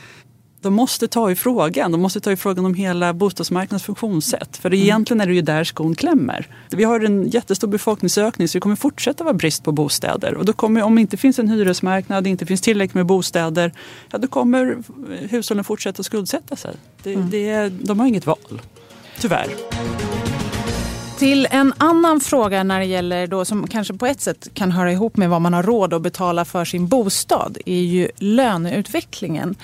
de 0.63 0.73
måste 0.73 1.07
ta 1.07 1.31
i 1.31 1.35
frågan. 1.35 1.91
De 1.91 2.01
måste 2.01 2.19
ta 2.19 2.31
i 2.31 2.35
frågan 2.35 2.65
om 2.65 2.73
hela 2.73 3.13
bostadsmarknadens 3.13 3.83
funktionssätt. 3.83 4.57
För 4.57 4.69
mm. 4.69 4.79
egentligen 4.79 5.21
är 5.21 5.25
det 5.25 5.33
ju 5.33 5.41
där 5.41 5.63
skon 5.63 5.95
klämmer. 5.95 6.47
Vi 6.69 6.83
har 6.83 6.99
en 6.99 7.29
jättestor 7.29 7.67
befolkningsökning 7.67 8.47
så 8.47 8.57
det 8.57 8.61
kommer 8.61 8.75
fortsätta 8.75 9.23
vara 9.23 9.33
brist 9.33 9.63
på 9.63 9.71
bostäder. 9.71 10.35
Och 10.35 10.45
då 10.45 10.53
kommer, 10.53 10.81
om 10.81 10.95
det 10.95 11.01
inte 11.01 11.17
finns 11.17 11.39
en 11.39 11.49
hyresmarknad, 11.49 12.27
inte 12.27 12.45
finns 12.45 12.61
tillräckligt 12.61 12.93
med 12.93 13.05
bostäder, 13.05 13.71
ja, 14.11 14.17
då 14.17 14.27
kommer 14.27 14.77
hushållen 15.29 15.63
fortsätta 15.63 16.03
skuldsätta 16.03 16.55
sig. 16.55 16.75
Det, 17.03 17.13
mm. 17.13 17.29
det, 17.29 17.69
de 17.69 17.99
har 17.99 18.07
inget 18.07 18.25
val, 18.25 18.61
tyvärr. 19.19 19.47
Till 21.17 21.47
en 21.51 21.73
annan 21.77 22.19
fråga 22.19 22.63
när 22.63 22.79
det 22.79 22.85
gäller 22.85 23.27
då, 23.27 23.45
som 23.45 23.67
kanske 23.67 23.93
på 23.93 24.05
ett 24.05 24.21
sätt 24.21 24.47
kan 24.53 24.71
höra 24.71 24.91
ihop 24.91 25.17
med 25.17 25.29
vad 25.29 25.41
man 25.41 25.53
har 25.53 25.63
råd 25.63 25.93
att 25.93 26.01
betala 26.01 26.45
för 26.45 26.65
sin 26.65 26.87
bostad 26.87 27.57
är 27.65 27.81
ju 27.81 28.07
löneutvecklingen. 28.17 29.55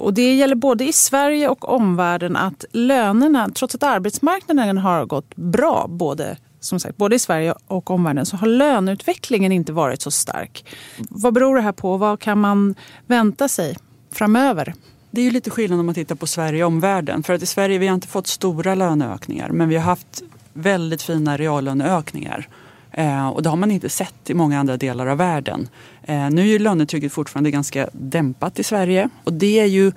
Och 0.00 0.14
det 0.14 0.34
gäller 0.34 0.54
både 0.54 0.84
i 0.84 0.92
Sverige 0.92 1.48
och 1.48 1.68
omvärlden 1.68 2.36
att 2.36 2.64
lönerna, 2.72 3.50
trots 3.54 3.74
att 3.74 3.82
arbetsmarknaden 3.82 4.78
har 4.78 5.06
gått 5.06 5.36
bra 5.36 5.86
både 5.88 6.36
som 6.60 6.80
sagt, 6.80 6.96
både 6.96 7.16
i 7.16 7.18
Sverige 7.18 7.54
och 7.66 7.90
omvärlden 7.90 8.26
så 8.26 8.36
har 8.36 8.46
löneutvecklingen 8.46 9.52
inte 9.52 9.72
varit 9.72 10.02
så 10.02 10.10
stark. 10.10 10.64
Vad 11.08 11.34
beror 11.34 11.56
det 11.56 11.62
här 11.62 11.72
på? 11.72 11.96
Vad 11.96 12.20
kan 12.20 12.40
man 12.40 12.74
vänta 13.06 13.48
sig 13.48 13.76
framöver? 14.12 14.74
Det 15.10 15.20
är 15.20 15.24
ju 15.24 15.30
lite 15.30 15.50
skillnad 15.50 15.80
om 15.80 15.86
man 15.86 15.94
tittar 15.94 16.14
på 16.14 16.26
Sverige 16.26 16.64
och 16.64 16.68
omvärlden. 16.68 17.22
För 17.22 17.32
att 17.32 17.42
i 17.42 17.46
Sverige 17.46 17.78
vi 17.78 17.86
har 17.86 17.94
inte 17.94 18.08
fått 18.08 18.26
stora 18.26 18.74
löneökningar 18.74 19.48
men 19.48 19.68
vi 19.68 19.76
har 19.76 19.82
haft 19.82 20.22
väldigt 20.54 21.02
fina 21.02 21.36
reallöneökningar. 21.36 22.48
Eh, 22.90 23.28
och 23.28 23.42
det 23.42 23.48
har 23.48 23.56
man 23.56 23.70
inte 23.70 23.88
sett 23.88 24.30
i 24.30 24.34
många 24.34 24.60
andra 24.60 24.76
delar 24.76 25.06
av 25.06 25.18
världen. 25.18 25.68
Eh, 26.02 26.30
nu 26.30 26.42
är 26.42 26.46
ju 26.46 26.58
lönetrycket 26.58 27.12
fortfarande 27.12 27.50
ganska 27.50 27.88
dämpat 27.92 28.58
i 28.58 28.64
Sverige 28.64 29.08
och 29.24 29.32
det 29.32 29.60
är 29.60 29.66
ju 29.66 29.92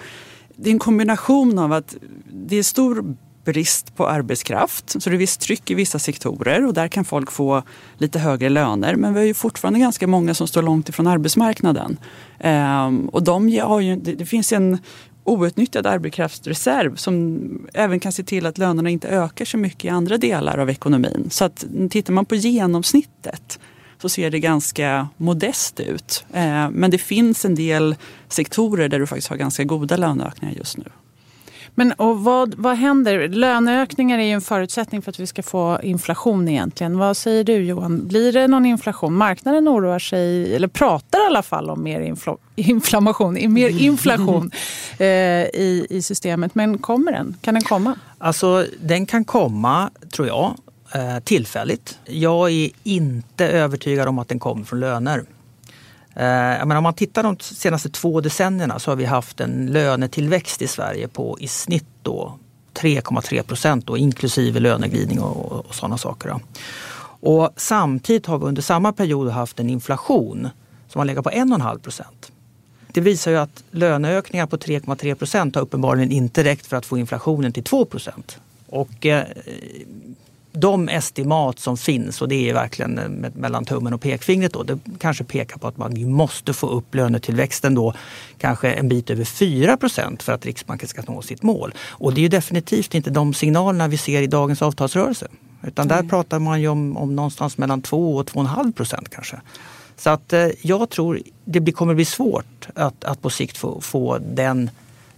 det 0.55 0.69
är 0.69 0.73
en 0.73 0.79
kombination 0.79 1.59
av 1.59 1.73
att 1.73 1.95
det 2.31 2.55
är 2.55 2.63
stor 2.63 3.15
brist 3.45 3.95
på 3.95 4.07
arbetskraft. 4.07 5.01
Så 5.01 5.09
det 5.09 5.15
är 5.15 5.17
visst 5.17 5.41
tryck 5.41 5.71
i 5.71 5.73
vissa 5.73 5.99
sektorer 5.99 6.65
och 6.65 6.73
där 6.73 6.87
kan 6.87 7.05
folk 7.05 7.31
få 7.31 7.63
lite 7.97 8.19
högre 8.19 8.49
löner. 8.49 8.95
Men 8.95 9.13
vi 9.13 9.19
har 9.19 9.25
ju 9.25 9.33
fortfarande 9.33 9.79
ganska 9.79 10.07
många 10.07 10.33
som 10.33 10.47
står 10.47 10.61
långt 10.61 10.89
ifrån 10.89 11.07
arbetsmarknaden. 11.07 11.97
Ehm, 12.39 13.09
och 13.09 13.23
de 13.23 13.59
har 13.59 13.79
ju, 13.79 13.95
det, 13.95 14.13
det 14.13 14.25
finns 14.25 14.53
en 14.53 14.77
outnyttjad 15.27 15.85
arbetskraftsreserv 15.85 16.95
som 16.95 17.39
även 17.73 17.99
kan 17.99 18.11
se 18.11 18.23
till 18.23 18.45
att 18.45 18.57
lönerna 18.57 18.89
inte 18.89 19.07
ökar 19.07 19.45
så 19.45 19.57
mycket 19.57 19.85
i 19.85 19.89
andra 19.89 20.17
delar 20.17 20.57
av 20.57 20.69
ekonomin. 20.69 21.27
Så 21.31 21.45
att 21.45 21.65
tittar 21.89 22.13
man 22.13 22.25
på 22.25 22.35
genomsnittet 22.35 23.59
så 24.01 24.09
ser 24.09 24.31
det 24.31 24.39
ganska 24.39 25.07
modest 25.17 25.79
ut. 25.79 26.25
Eh, 26.33 26.69
men 26.69 26.91
det 26.91 26.97
finns 26.97 27.45
en 27.45 27.55
del 27.55 27.95
sektorer 28.27 28.89
där 28.89 28.99
du 28.99 29.07
faktiskt 29.07 29.27
har 29.27 29.37
ganska 29.37 29.63
goda 29.63 29.97
löneökningar 29.97 30.55
just 30.55 30.77
nu. 30.77 30.85
Men 31.79 31.91
och 31.91 32.23
vad, 32.23 32.55
vad 32.55 32.77
händer? 32.77 33.27
Löneökningar 33.27 34.19
är 34.19 34.23
ju 34.23 34.31
en 34.31 34.41
förutsättning 34.41 35.01
för 35.01 35.11
att 35.11 35.19
vi 35.19 35.27
ska 35.27 35.43
få 35.43 35.79
inflation 35.83 36.47
egentligen. 36.47 36.97
Vad 36.97 37.17
säger 37.17 37.43
du 37.43 37.53
Johan? 37.53 38.07
Blir 38.07 38.33
det 38.33 38.47
någon 38.47 38.65
inflation? 38.65 39.13
Marknaden 39.13 39.69
oroar 39.69 39.99
sig, 39.99 40.55
eller 40.55 40.67
pratar 40.67 41.23
i 41.23 41.25
alla 41.25 41.43
fall 41.43 41.69
om 41.69 41.83
mer 41.83 42.01
infl 42.01 42.29
inflammation, 42.55 43.53
mer 43.53 43.69
inflation 43.69 44.51
eh, 44.97 45.05
i, 45.07 45.87
i 45.89 46.01
systemet. 46.01 46.55
Men 46.55 46.77
kommer 46.77 47.11
den? 47.11 47.35
Kan 47.41 47.53
den 47.53 47.63
komma? 47.63 47.95
Alltså 48.17 48.65
den 48.79 49.05
kan 49.05 49.25
komma, 49.25 49.89
tror 50.11 50.27
jag, 50.27 50.55
eh, 50.93 51.19
tillfälligt. 51.19 51.99
Jag 52.05 52.51
är 52.51 52.69
inte 52.83 53.47
övertygad 53.47 54.07
om 54.07 54.19
att 54.19 54.27
den 54.27 54.39
kommer 54.39 54.63
från 54.63 54.79
löner. 54.79 55.23
Eh, 56.19 56.63
om 56.63 56.83
man 56.83 56.93
tittar 56.93 57.23
de 57.23 57.39
senaste 57.39 57.89
två 57.89 58.21
decennierna 58.21 58.79
så 58.79 58.91
har 58.91 58.95
vi 58.95 59.05
haft 59.05 59.39
en 59.39 59.65
lönetillväxt 59.71 60.61
i 60.61 60.67
Sverige 60.67 61.07
på 61.07 61.37
i 61.39 61.47
snitt 61.47 61.85
3,3 62.77 63.43
procent 63.43 63.89
inklusive 63.97 64.59
löneglidning 64.59 65.21
och, 65.21 65.51
och, 65.51 65.65
och 65.65 65.75
sådana 65.75 65.97
saker. 65.97 66.29
Då. 66.29 66.39
Och 67.29 67.49
samtidigt 67.55 68.25
har 68.25 68.37
vi 68.37 68.45
under 68.45 68.61
samma 68.61 68.93
period 68.93 69.29
haft 69.29 69.59
en 69.59 69.69
inflation 69.69 70.49
som 70.89 70.99
har 70.99 71.05
legat 71.05 71.23
på 71.23 71.29
1,5 71.29 71.79
procent. 71.79 72.31
Det 72.87 73.01
visar 73.01 73.31
ju 73.31 73.37
att 73.37 73.63
löneökningar 73.71 74.45
på 74.45 74.57
3,3 74.57 75.15
procent 75.15 75.55
har 75.55 75.61
uppenbarligen 75.61 76.11
inte 76.11 76.43
räckt 76.43 76.65
för 76.65 76.77
att 76.77 76.85
få 76.85 76.97
inflationen 76.97 77.51
till 77.51 77.63
2 77.63 77.85
procent. 77.85 78.39
Och 78.69 79.05
eh, 79.05 79.25
de 80.59 80.89
estimat 80.89 81.59
som 81.59 81.77
finns 81.77 82.21
och 82.21 82.27
det 82.27 82.49
är 82.49 82.53
verkligen 82.53 82.97
eh, 82.97 83.31
mellan 83.33 83.65
tummen 83.65 83.93
och 83.93 84.01
pekfingret 84.01 84.53
då, 84.53 84.63
det 84.63 84.79
kanske 84.99 85.23
pekar 85.23 85.57
på 85.57 85.67
att 85.67 85.77
man, 85.77 86.11
måste 86.11 86.53
få 86.53 86.67
upp 86.67 86.95
lönetillväxten 86.95 87.75
då 87.75 87.93
kanske 88.37 88.71
en 88.71 88.89
bit 88.89 89.09
över 89.09 89.23
4% 89.23 90.21
för 90.21 90.33
att 90.33 90.45
Riksbanken 90.45 90.87
ska 90.87 91.01
nå 91.07 91.21
sitt 91.21 91.43
mål. 91.43 91.73
Och 91.89 92.13
det 92.13 92.25
är 92.25 92.29
definitivt 92.29 92.95
inte 92.95 93.09
de 93.09 93.33
signalerna 93.33 93.87
vi 93.87 93.97
ser 93.97 94.21
i 94.21 94.27
dagens 94.27 94.61
avtalsrörelse. 94.61 95.27
Utan 95.63 95.87
där 95.87 96.03
pratar 96.03 96.39
man 96.39 96.61
ju 96.61 96.67
om, 96.67 96.97
om 96.97 97.15
någonstans 97.15 97.57
mellan 97.57 97.81
2 97.81 98.15
och 98.15 98.25
2,5 98.25 98.73
procent 98.73 99.09
kanske. 99.09 99.41
Så 99.97 100.09
att 100.09 100.33
eh, 100.33 100.47
jag 100.61 100.89
tror 100.89 101.21
det 101.45 101.71
kommer 101.71 101.93
bli 101.93 102.05
svårt 102.05 102.67
att, 102.73 103.03
att 103.03 103.21
på 103.21 103.29
sikt 103.29 103.57
få, 103.57 103.81
få 103.81 104.17
den 104.17 104.69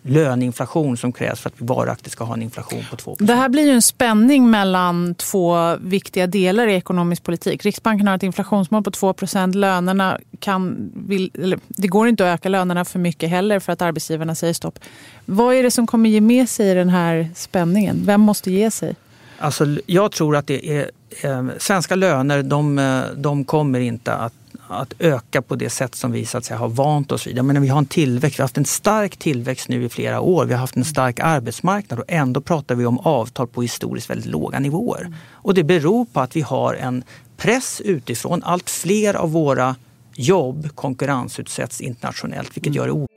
löneinflation 0.02 0.98
som 0.98 1.12
krävs 1.12 1.40
för 1.40 1.50
att 1.50 1.62
vi 1.62 1.66
varaktigt 1.66 2.12
ska 2.12 2.24
ha 2.24 2.34
en 2.34 2.42
inflation 2.42 2.84
på 2.90 2.96
2% 2.96 3.16
Det 3.20 3.34
här 3.34 3.50
blir 3.50 3.64
ju 3.64 3.72
en 3.72 3.82
spänning 3.82 4.50
mellan 4.50 5.16
två 5.16 5.76
viktiga 5.76 6.28
delar 6.28 6.68
i 6.68 6.76
ekonomisk 6.76 7.24
politik. 7.24 7.66
Riksbanken 7.66 8.08
har 8.08 8.16
ett 8.16 8.24
inflationsmål 8.24 8.84
på 8.84 8.92
2 8.92 9.16
Lönerna 9.54 10.20
kan, 10.40 10.92
vill, 11.08 11.32
eller, 11.34 11.60
det 11.68 11.88
går 11.88 12.08
inte 12.08 12.32
att 12.32 12.40
öka 12.40 12.50
lönerna 12.50 12.86
för 12.86 13.00
mycket 13.00 13.30
heller 13.30 13.60
för 13.60 13.74
att 13.74 13.82
arbetsgivarna 13.82 14.36
säger 14.36 14.54
stopp. 14.54 14.80
Vad 15.26 15.56
är 15.56 15.64
det 15.64 15.72
som 15.72 15.88
kommer 15.88 16.10
ge 16.10 16.22
med 16.22 16.50
sig 16.50 16.72
i 16.72 16.74
den 16.74 16.90
här 16.90 17.30
spänningen? 17.36 18.02
Vem 18.06 18.22
måste 18.22 18.52
ge 18.52 18.72
sig? 18.72 18.96
Alltså, 19.40 19.66
jag 19.86 20.12
tror 20.12 20.36
att 20.36 20.48
det 20.48 20.70
är 20.70 20.92
eh, 21.24 21.46
svenska 21.58 21.96
löner, 21.96 22.44
de, 22.44 22.80
eh, 22.80 23.02
de 23.16 23.46
kommer 23.46 23.80
inte 23.80 24.14
att 24.14 24.34
att 24.70 24.94
öka 25.00 25.42
på 25.42 25.56
det 25.56 25.70
sätt 25.70 25.96
som 25.96 26.12
vi 26.12 26.26
så 26.26 26.38
att 26.38 26.46
säga, 26.46 26.58
har 26.58 26.70
vant 26.70 27.12
oss 27.12 27.28
vid. 27.28 27.38
Jag 27.38 27.46
menar, 27.46 27.62
vi 27.62 27.68
har 27.68 27.78
en 27.78 27.86
tillväxt, 27.86 28.40
vi 28.40 28.42
har 28.42 28.44
haft 28.44 28.58
en 28.58 28.66
stark 28.66 29.18
tillväxt 29.18 29.70
nu 29.70 29.84
i 29.84 29.90
flera 29.90 30.22
år. 30.22 30.46
Vi 30.46 30.54
har 30.54 30.60
haft 30.60 30.76
en 30.76 30.86
stark 30.86 31.20
arbetsmarknad 31.20 32.00
och 32.00 32.06
ändå 32.08 32.42
pratar 32.42 32.76
vi 32.76 32.86
om 32.86 33.00
avtal 33.00 33.48
på 33.48 33.62
historiskt 33.62 34.10
väldigt 34.10 34.26
låga 34.26 34.60
nivåer. 34.60 35.02
Mm. 35.02 35.14
Och 35.32 35.54
det 35.54 35.64
beror 35.64 36.06
på 36.06 36.20
att 36.20 36.36
vi 36.36 36.42
har 36.42 36.74
en 36.74 37.04
press 37.38 37.82
utifrån. 37.86 38.44
Allt 38.44 38.70
fler 38.70 39.14
av 39.14 39.32
våra 39.32 39.76
jobb 40.16 40.76
konkurrensutsätts 40.76 41.82
internationellt 41.82 42.58
vilket 42.58 42.76
gör 42.76 42.86
det 42.86 42.92
o... 42.92 43.08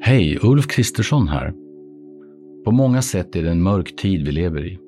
Hej, 0.00 0.38
Ulf 0.42 0.66
Kristersson 0.66 1.28
här. 1.28 1.52
På 2.64 2.70
många 2.70 3.02
sätt 3.02 3.36
är 3.36 3.42
det 3.42 3.50
en 3.50 3.62
mörk 3.62 3.96
tid 3.96 4.26
vi 4.26 4.32
lever 4.32 4.66
i. 4.66 4.87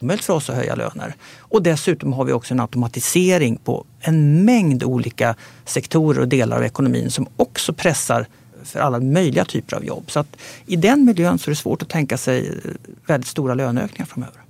möjligt 0.00 0.24
för 0.24 0.32
oss 0.32 0.50
att 0.50 0.56
höja 0.56 0.74
löner. 0.74 1.14
Och 1.38 1.62
dessutom 1.62 2.12
har 2.12 2.24
vi 2.24 2.32
också 2.32 2.54
en 2.54 2.60
automatisering 2.60 3.56
på 3.56 3.84
en 4.00 4.44
mängd 4.44 4.84
olika 4.84 5.34
sektorer 5.64 6.20
och 6.20 6.28
delar 6.28 6.56
av 6.56 6.64
ekonomin 6.64 7.10
som 7.10 7.26
också 7.36 7.72
pressar 7.72 8.26
för 8.64 8.80
alla 8.80 9.00
möjliga 9.00 9.44
typer 9.44 9.76
av 9.76 9.84
jobb. 9.84 10.10
Så 10.10 10.20
att 10.20 10.36
i 10.66 10.76
den 10.76 11.04
miljön 11.04 11.38
så 11.38 11.50
är 11.50 11.52
det 11.52 11.56
svårt 11.56 11.82
att 11.82 11.88
tänka 11.88 12.16
sig 12.16 12.48
eh, 12.48 12.70
väldigt 13.06 13.28
stora 13.28 13.54
löneökningar 13.54 14.06
framöver. 14.06 14.40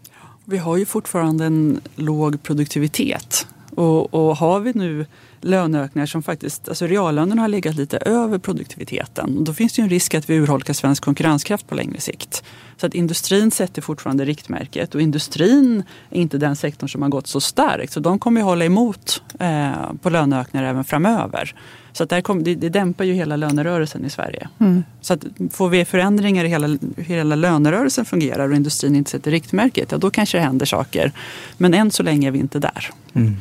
Vi 0.44 0.58
har 0.58 0.76
ju 0.76 0.86
fortfarande 0.86 1.44
en 1.44 1.80
låg 1.96 2.42
produktivitet 2.42 3.46
och, 3.78 4.14
och 4.14 4.36
har 4.36 4.60
vi 4.60 4.72
nu 4.74 5.06
löneökningar 5.40 6.06
som 6.06 6.22
faktiskt, 6.22 6.68
alltså 6.68 6.86
reallönerna 6.86 7.42
har 7.42 7.48
legat 7.48 7.74
lite 7.74 7.96
över 7.96 8.38
produktiviteten. 8.38 9.44
Då 9.44 9.54
finns 9.54 9.72
det 9.72 9.80
ju 9.80 9.84
en 9.84 9.90
risk 9.90 10.14
att 10.14 10.30
vi 10.30 10.34
urholkar 10.34 10.74
svensk 10.74 11.04
konkurrenskraft 11.04 11.68
på 11.68 11.74
längre 11.74 12.00
sikt. 12.00 12.44
Så 12.76 12.86
att 12.86 12.94
industrin 12.94 13.50
sätter 13.50 13.82
fortfarande 13.82 14.24
riktmärket 14.24 14.94
och 14.94 15.00
industrin 15.00 15.82
är 16.10 16.20
inte 16.20 16.38
den 16.38 16.56
sektorn 16.56 16.88
som 16.88 17.02
har 17.02 17.08
gått 17.08 17.26
så 17.26 17.40
starkt. 17.40 17.92
Så 17.92 18.00
de 18.00 18.18
kommer 18.18 18.40
ju 18.40 18.44
hålla 18.44 18.64
emot 18.64 19.22
eh, 19.38 19.92
på 20.02 20.10
löneökningar 20.10 20.66
även 20.66 20.84
framöver. 20.84 21.54
Så 21.92 22.04
att 22.04 22.24
kom, 22.24 22.44
det, 22.44 22.54
det 22.54 22.68
dämpar 22.68 23.04
ju 23.04 23.12
hela 23.12 23.36
lönerörelsen 23.36 24.04
i 24.04 24.10
Sverige. 24.10 24.48
Mm. 24.60 24.84
Så 25.00 25.14
att 25.14 25.24
får 25.50 25.68
vi 25.68 25.84
förändringar 25.84 26.44
i 26.44 26.48
hela, 26.48 26.78
hela 26.96 27.34
lönerörelsen 27.34 28.04
fungerar 28.04 28.48
och 28.48 28.56
industrin 28.56 28.96
inte 28.96 29.10
sätter 29.10 29.30
riktmärket, 29.30 29.92
ja 29.92 29.98
då 29.98 30.10
kanske 30.10 30.38
det 30.38 30.42
händer 30.42 30.66
saker. 30.66 31.12
Men 31.56 31.74
än 31.74 31.90
så 31.90 32.02
länge 32.02 32.28
är 32.28 32.30
vi 32.30 32.38
inte 32.38 32.58
där. 32.58 32.90
Mm. 33.14 33.36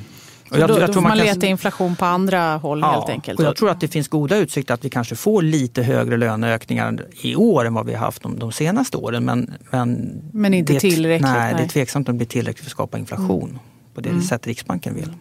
Och 0.51 0.57
jag, 0.57 0.69
då, 0.69 0.79
jag 0.79 0.89
då 0.89 0.93
får 0.93 1.01
man, 1.01 1.09
man 1.09 1.17
leta 1.17 1.41
kan... 1.41 1.49
inflation 1.49 1.95
på 1.95 2.05
andra 2.05 2.57
håll 2.57 2.79
ja, 2.79 2.91
helt 2.91 3.09
enkelt. 3.09 3.39
Och 3.39 3.45
jag 3.45 3.55
tror 3.55 3.69
att 3.69 3.81
det 3.81 3.87
finns 3.87 4.07
goda 4.07 4.37
utsikter 4.37 4.73
att 4.73 4.85
vi 4.85 4.89
kanske 4.89 5.15
får 5.15 5.41
lite 5.41 5.83
högre 5.83 6.17
löneökningar 6.17 7.05
i 7.21 7.35
år 7.35 7.65
än 7.65 7.73
vad 7.73 7.85
vi 7.85 7.93
har 7.93 7.99
haft 7.99 8.23
de, 8.23 8.39
de 8.39 8.51
senaste 8.51 8.97
åren. 8.97 9.25
Men, 9.25 9.53
men, 9.71 10.21
men 10.33 10.53
inte 10.53 10.73
det, 10.73 10.79
tillräckligt? 10.79 11.31
Nej, 11.31 11.37
nej, 11.37 11.53
det 11.57 11.63
är 11.63 11.67
tveksamt 11.67 12.09
om 12.09 12.15
det 12.15 12.17
blir 12.17 12.27
tillräckligt 12.27 12.59
för 12.63 12.69
att 12.69 12.71
skapa 12.71 12.97
inflation 12.97 13.49
mm. 13.49 13.59
på 13.93 14.01
det 14.01 14.09
mm. 14.09 14.21
sätt 14.21 14.47
Riksbanken 14.47 14.95
vill. 14.95 15.13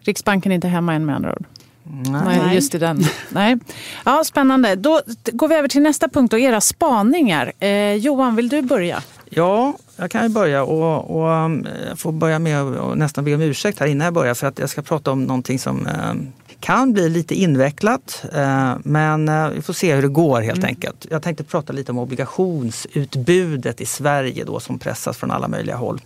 Riksbanken 0.00 0.52
är 0.52 0.54
inte 0.54 0.68
hemma 0.68 0.94
än 0.94 1.06
med 1.06 1.16
andra 1.16 1.32
ord? 1.32 1.44
Nej. 1.84 2.38
Nej, 2.38 2.54
just 2.54 2.74
i 2.74 2.78
den. 2.78 3.04
Nej. 3.28 3.58
Ja, 4.04 4.24
spännande. 4.24 4.74
Då 4.74 5.00
går 5.32 5.48
vi 5.48 5.54
över 5.54 5.68
till 5.68 5.82
nästa 5.82 6.08
punkt 6.08 6.32
och 6.32 6.38
era 6.38 6.60
spaningar. 6.60 7.52
Eh, 7.58 7.94
Johan, 7.94 8.36
vill 8.36 8.48
du 8.48 8.62
börja? 8.62 9.02
Ja, 9.24 9.74
jag 9.96 10.10
kan 10.10 10.22
ju 10.22 10.28
börja 10.28 10.64
och, 10.64 11.10
och 11.10 11.44
um, 11.44 11.66
jag 11.88 11.98
får 11.98 12.12
börja 12.12 12.38
med 12.38 12.62
att 12.62 12.98
nästan 12.98 13.24
be 13.24 13.34
om 13.34 13.40
ursäkt 13.40 13.80
här 13.80 13.86
innan 13.86 14.04
jag 14.04 14.14
börjar 14.14 14.34
för 14.34 14.46
att 14.46 14.58
jag 14.58 14.70
ska 14.70 14.82
prata 14.82 15.10
om 15.10 15.24
någonting 15.24 15.58
som 15.58 15.86
eh, 15.86 16.14
kan 16.60 16.92
bli 16.92 17.08
lite 17.08 17.34
invecklat 17.34 18.24
eh, 18.34 18.74
men 18.82 19.28
eh, 19.28 19.48
vi 19.48 19.62
får 19.62 19.72
se 19.72 19.94
hur 19.94 20.02
det 20.02 20.08
går 20.08 20.40
helt 20.40 20.58
mm. 20.58 20.68
enkelt. 20.68 21.06
Jag 21.10 21.22
tänkte 21.22 21.44
prata 21.44 21.72
lite 21.72 21.92
om 21.92 21.98
obligationsutbudet 21.98 23.80
i 23.80 23.86
Sverige 23.86 24.44
då 24.44 24.60
som 24.60 24.78
pressas 24.78 25.16
från 25.16 25.30
alla 25.30 25.48
möjliga 25.48 25.76
håll. 25.76 26.00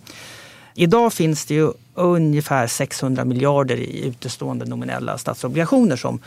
Idag 0.75 1.13
finns 1.13 1.45
det 1.45 1.53
ju 1.53 1.71
ungefär 1.99 2.67
600 2.67 3.25
miljarder 3.25 3.77
i 3.77 4.05
utestående 4.05 4.65
nominella 4.65 5.17
statsobligationer 5.17 5.95
som 5.95 6.19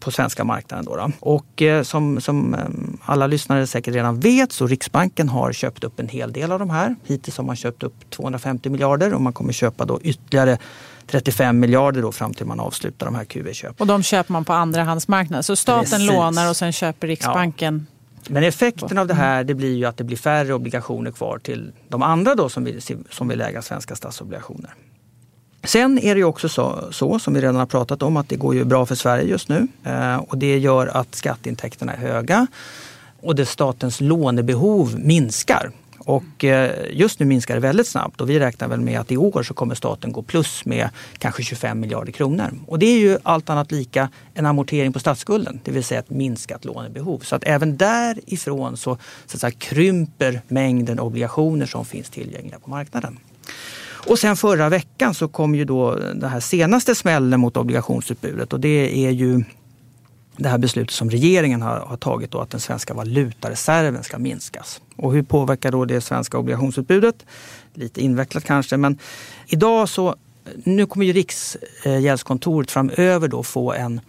på 0.00 0.10
svenska 0.10 0.44
marknaden. 0.44 0.84
Då, 0.84 0.96
då. 0.96 1.10
Och 1.20 1.62
eh, 1.62 1.82
som, 1.82 2.20
som 2.20 2.54
eh, 2.54 2.60
alla 3.04 3.26
lyssnare 3.26 3.66
säkert 3.66 3.94
redan 3.94 4.20
vet 4.20 4.52
så 4.52 4.66
Riksbanken 4.66 5.28
har 5.28 5.52
köpt 5.52 5.84
upp 5.84 6.00
en 6.00 6.08
hel 6.08 6.32
del 6.32 6.52
av 6.52 6.58
de 6.58 6.70
här. 6.70 6.96
Hittills 7.04 7.36
har 7.36 7.44
man 7.44 7.56
köpt 7.56 7.82
upp 7.82 8.10
250 8.10 8.70
miljarder 8.70 9.14
och 9.14 9.20
man 9.20 9.32
kommer 9.32 9.52
köpa 9.52 9.84
då 9.84 10.00
ytterligare 10.02 10.58
35 11.06 11.58
miljarder 11.58 12.02
då 12.02 12.12
fram 12.12 12.34
till 12.34 12.46
man 12.46 12.60
avslutar 12.60 13.06
de 13.06 13.14
här 13.14 13.24
QE-köpen. 13.24 13.76
Och 13.78 13.86
de 13.86 14.02
köper 14.02 14.32
man 14.32 14.44
på 14.44 14.52
andrahandsmarknaden. 14.52 15.42
Så 15.42 15.56
staten 15.56 15.84
Precis. 15.84 16.10
lånar 16.10 16.50
och 16.50 16.56
sen 16.56 16.72
köper 16.72 17.06
Riksbanken 17.06 17.86
ja. 17.88 17.96
Men 18.28 18.44
effekten 18.44 18.98
av 18.98 19.06
det 19.06 19.14
här 19.14 19.44
det 19.44 19.54
blir 19.54 19.76
ju 19.76 19.84
att 19.84 19.96
det 19.96 20.04
blir 20.04 20.16
färre 20.16 20.54
obligationer 20.54 21.10
kvar 21.10 21.38
till 21.38 21.72
de 21.88 22.02
andra 22.02 22.34
då 22.34 22.48
som 22.48 22.64
vill, 22.64 22.82
som 23.10 23.28
vill 23.28 23.40
äga 23.40 23.62
svenska 23.62 23.96
statsobligationer. 23.96 24.74
Sen 25.64 25.98
är 25.98 26.14
det 26.14 26.18
ju 26.18 26.24
också 26.24 26.48
så, 26.48 26.88
så, 26.90 27.18
som 27.18 27.34
vi 27.34 27.40
redan 27.40 27.56
har 27.56 27.66
pratat 27.66 28.02
om, 28.02 28.16
att 28.16 28.28
det 28.28 28.36
går 28.36 28.54
ju 28.54 28.64
bra 28.64 28.86
för 28.86 28.94
Sverige 28.94 29.24
just 29.24 29.48
nu. 29.48 29.68
Eh, 29.84 30.16
och 30.16 30.38
det 30.38 30.58
gör 30.58 30.86
att 30.86 31.14
skatteintäkterna 31.14 31.92
är 31.92 31.96
höga 31.96 32.46
och 33.22 33.34
det 33.34 33.46
statens 33.46 34.00
lånebehov 34.00 34.98
minskar. 34.98 35.70
Och 35.98 36.44
eh, 36.44 36.72
just 36.90 37.20
nu 37.20 37.26
minskar 37.26 37.54
det 37.54 37.60
väldigt 37.60 37.86
snabbt 37.86 38.20
och 38.20 38.30
vi 38.30 38.40
räknar 38.40 38.68
väl 38.68 38.80
med 38.80 39.00
att 39.00 39.12
i 39.12 39.16
år 39.16 39.42
så 39.42 39.54
kommer 39.54 39.74
staten 39.74 40.12
gå 40.12 40.22
plus 40.22 40.64
med 40.64 40.88
kanske 41.18 41.42
25 41.42 41.80
miljarder 41.80 42.12
kronor. 42.12 42.50
Och 42.66 42.78
det 42.78 42.86
är 42.86 42.98
ju 42.98 43.18
allt 43.22 43.50
annat 43.50 43.72
lika 43.72 44.08
en 44.34 44.46
amortering 44.46 44.92
på 44.92 44.98
statsskulden, 44.98 45.60
det 45.64 45.70
vill 45.70 45.84
säga 45.84 46.00
ett 46.00 46.10
minskat 46.10 46.64
lånebehov. 46.64 47.18
Så 47.18 47.36
att 47.36 47.44
även 47.44 47.76
därifrån 47.76 48.76
så, 48.76 48.98
så 49.26 49.36
att 49.36 49.40
säga, 49.40 49.50
krymper 49.50 50.42
mängden 50.48 51.00
obligationer 51.00 51.66
som 51.66 51.84
finns 51.84 52.10
tillgängliga 52.10 52.58
på 52.58 52.70
marknaden. 52.70 53.18
Och 54.06 54.18
sen 54.18 54.36
förra 54.36 54.68
veckan 54.68 55.14
så 55.14 55.28
kom 55.28 55.54
ju 55.54 55.64
då 55.64 55.94
den 55.94 56.30
här 56.30 56.40
senaste 56.40 56.94
smällen 56.94 57.40
mot 57.40 57.56
obligationsutbudet 57.56 58.52
och 58.52 58.60
det 58.60 59.06
är 59.06 59.10
ju 59.10 59.44
det 60.36 60.48
här 60.48 60.58
beslutet 60.58 60.94
som 60.94 61.10
regeringen 61.10 61.62
har, 61.62 61.76
har 61.76 61.96
tagit 61.96 62.30
då 62.30 62.40
att 62.40 62.50
den 62.50 62.60
svenska 62.60 62.94
valutareserven 62.94 64.04
ska 64.04 64.18
minskas. 64.18 64.80
Och 64.96 65.12
hur 65.12 65.22
påverkar 65.22 65.72
då 65.72 65.84
det 65.84 66.00
svenska 66.00 66.38
obligationsutbudet? 66.38 67.26
Lite 67.74 68.00
invecklat 68.00 68.44
kanske 68.44 68.76
men 68.76 68.98
idag 69.46 69.88
så 69.88 70.16
nu 70.64 70.86
kommer 70.86 71.06
ju 71.06 71.12
Riksgäldskontoret 71.12 72.70
framöver 72.70 73.28
då 73.28 73.42
få 73.42 73.72
en, 73.72 74.00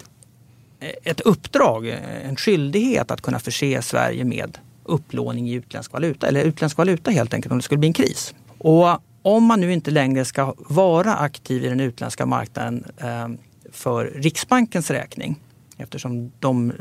ett 1.04 1.22
uppdrag, 1.22 1.88
en 2.24 2.36
skyldighet 2.36 3.12
att 3.12 3.22
kunna 3.22 3.40
förse 3.40 3.82
Sverige 3.82 4.24
med 4.24 4.58
upplåning 4.84 5.50
i 5.50 5.54
utländsk 5.54 5.94
valuta, 5.94 6.28
eller 6.28 6.44
utländsk 6.44 6.78
valuta 6.78 7.12
helt 7.12 7.34
enkelt 7.34 7.52
om 7.52 7.58
det 7.58 7.64
skulle 7.64 7.78
bli 7.78 7.88
en 7.88 7.94
kris. 7.94 8.34
Och 8.58 9.02
om 9.22 9.44
man 9.44 9.62
nu 9.62 9.74
inte 9.74 9.92
längre 9.92 10.26
ska 10.26 10.54
vara 10.58 11.16
aktiv 11.16 11.66
i 11.66 11.70
den 11.70 11.80
utländska 11.80 12.26
marknaden 12.26 12.86
eh, 12.98 13.28
för 13.72 14.06
Riksbankens 14.06 14.92
räkning 14.92 15.40
eftersom 15.78 16.32
de 16.40 16.74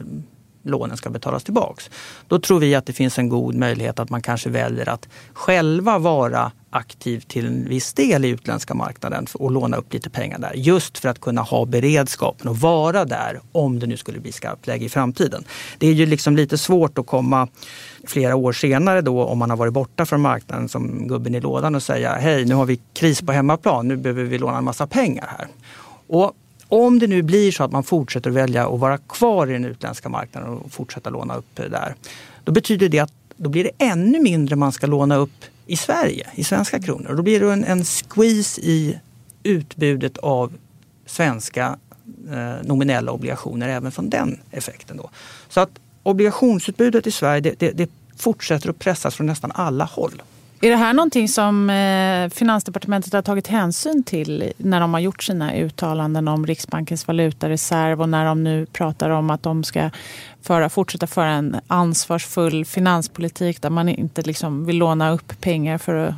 lånen 0.62 0.96
ska 0.96 1.10
betalas 1.10 1.44
tillbaks. 1.44 1.90
Då 2.28 2.38
tror 2.38 2.60
vi 2.60 2.74
att 2.74 2.86
det 2.86 2.92
finns 2.92 3.18
en 3.18 3.28
god 3.28 3.54
möjlighet 3.54 3.98
att 3.98 4.10
man 4.10 4.22
kanske 4.22 4.50
väljer 4.50 4.88
att 4.88 5.08
själva 5.32 5.98
vara 5.98 6.52
aktiv 6.70 7.20
till 7.20 7.46
en 7.46 7.68
viss 7.68 7.92
del 7.92 8.24
i 8.24 8.28
utländska 8.28 8.74
marknaden 8.74 9.26
och 9.34 9.50
låna 9.50 9.76
upp 9.76 9.92
lite 9.92 10.10
pengar 10.10 10.38
där. 10.38 10.52
Just 10.54 10.98
för 10.98 11.08
att 11.08 11.20
kunna 11.20 11.42
ha 11.42 11.64
beredskapen 11.64 12.48
och 12.48 12.56
vara 12.56 13.04
där 13.04 13.40
om 13.52 13.78
det 13.78 13.86
nu 13.86 13.96
skulle 13.96 14.20
bli 14.20 14.32
skarpt 14.32 14.66
läge 14.66 14.84
i 14.84 14.88
framtiden. 14.88 15.44
Det 15.78 15.86
är 15.86 15.92
ju 15.92 16.06
liksom 16.06 16.36
lite 16.36 16.58
svårt 16.58 16.98
att 16.98 17.06
komma 17.06 17.48
flera 18.06 18.36
år 18.36 18.52
senare 18.52 19.00
då 19.00 19.24
om 19.24 19.38
man 19.38 19.50
har 19.50 19.56
varit 19.56 19.72
borta 19.72 20.06
från 20.06 20.20
marknaden 20.20 20.68
som 20.68 21.08
gubben 21.08 21.34
i 21.34 21.40
lådan 21.40 21.74
och 21.74 21.82
säga 21.82 22.14
hej 22.14 22.44
nu 22.44 22.54
har 22.54 22.66
vi 22.66 22.80
kris 22.92 23.22
på 23.22 23.32
hemmaplan, 23.32 23.88
nu 23.88 23.96
behöver 23.96 24.24
vi 24.24 24.38
låna 24.38 24.58
en 24.58 24.64
massa 24.64 24.86
pengar 24.86 25.34
här. 25.38 25.48
Och 26.06 26.32
om 26.70 26.98
det 26.98 27.06
nu 27.06 27.22
blir 27.22 27.52
så 27.52 27.64
att 27.64 27.72
man 27.72 27.84
fortsätter 27.84 28.30
välja 28.30 28.68
att 28.68 28.80
vara 28.80 28.98
kvar 28.98 29.46
i 29.46 29.52
den 29.52 29.64
utländska 29.64 30.08
marknaden 30.08 30.48
och 30.48 30.72
fortsätta 30.72 31.10
låna 31.10 31.36
upp 31.36 31.56
där. 31.56 31.94
Då 32.44 32.52
betyder 32.52 32.88
det 32.88 32.98
att 32.98 33.12
då 33.36 33.50
blir 33.50 33.64
det 33.64 33.70
ännu 33.78 34.20
mindre 34.20 34.56
man 34.56 34.72
ska 34.72 34.86
låna 34.86 35.16
upp 35.16 35.44
i 35.66 35.76
Sverige, 35.76 36.26
i 36.34 36.44
svenska 36.44 36.80
kronor. 36.80 37.14
Då 37.16 37.22
blir 37.22 37.40
det 37.40 37.52
en, 37.52 37.64
en 37.64 37.84
squeeze 37.84 38.60
i 38.60 38.98
utbudet 39.42 40.18
av 40.18 40.52
svenska 41.06 41.78
eh, 42.30 42.66
nominella 42.66 43.12
obligationer 43.12 43.68
även 43.68 43.92
från 43.92 44.10
den 44.10 44.40
effekten. 44.50 44.96
Då. 44.96 45.10
Så 45.48 45.60
att 45.60 45.70
obligationsutbudet 46.02 47.06
i 47.06 47.10
Sverige 47.10 47.40
det, 47.40 47.58
det, 47.58 47.70
det 47.70 47.90
fortsätter 48.16 48.70
att 48.70 48.78
pressas 48.78 49.14
från 49.14 49.26
nästan 49.26 49.52
alla 49.54 49.84
håll. 49.84 50.22
Är 50.62 50.70
det 50.70 50.76
här 50.76 50.92
någonting 50.92 51.28
som 51.28 51.70
eh, 51.70 52.28
Finansdepartementet 52.28 53.12
har 53.12 53.22
tagit 53.22 53.46
hänsyn 53.46 54.02
till 54.02 54.52
när 54.56 54.80
de 54.80 54.94
har 54.94 55.00
gjort 55.00 55.22
sina 55.22 55.54
uttalanden 55.54 56.28
om 56.28 56.46
Riksbankens 56.46 57.06
valutareserv 57.06 58.00
och 58.00 58.08
när 58.08 58.24
de 58.24 58.44
nu 58.44 58.66
pratar 58.66 59.10
om 59.10 59.30
att 59.30 59.42
de 59.42 59.64
ska 59.64 59.90
föra, 60.42 60.68
fortsätta 60.68 61.06
föra 61.06 61.30
en 61.30 61.60
ansvarsfull 61.66 62.64
finanspolitik 62.64 63.62
där 63.62 63.70
man 63.70 63.88
inte 63.88 64.22
liksom 64.22 64.66
vill 64.66 64.76
låna 64.76 65.10
upp 65.10 65.40
pengar 65.40 65.78
för 65.78 65.94
att 65.94 66.14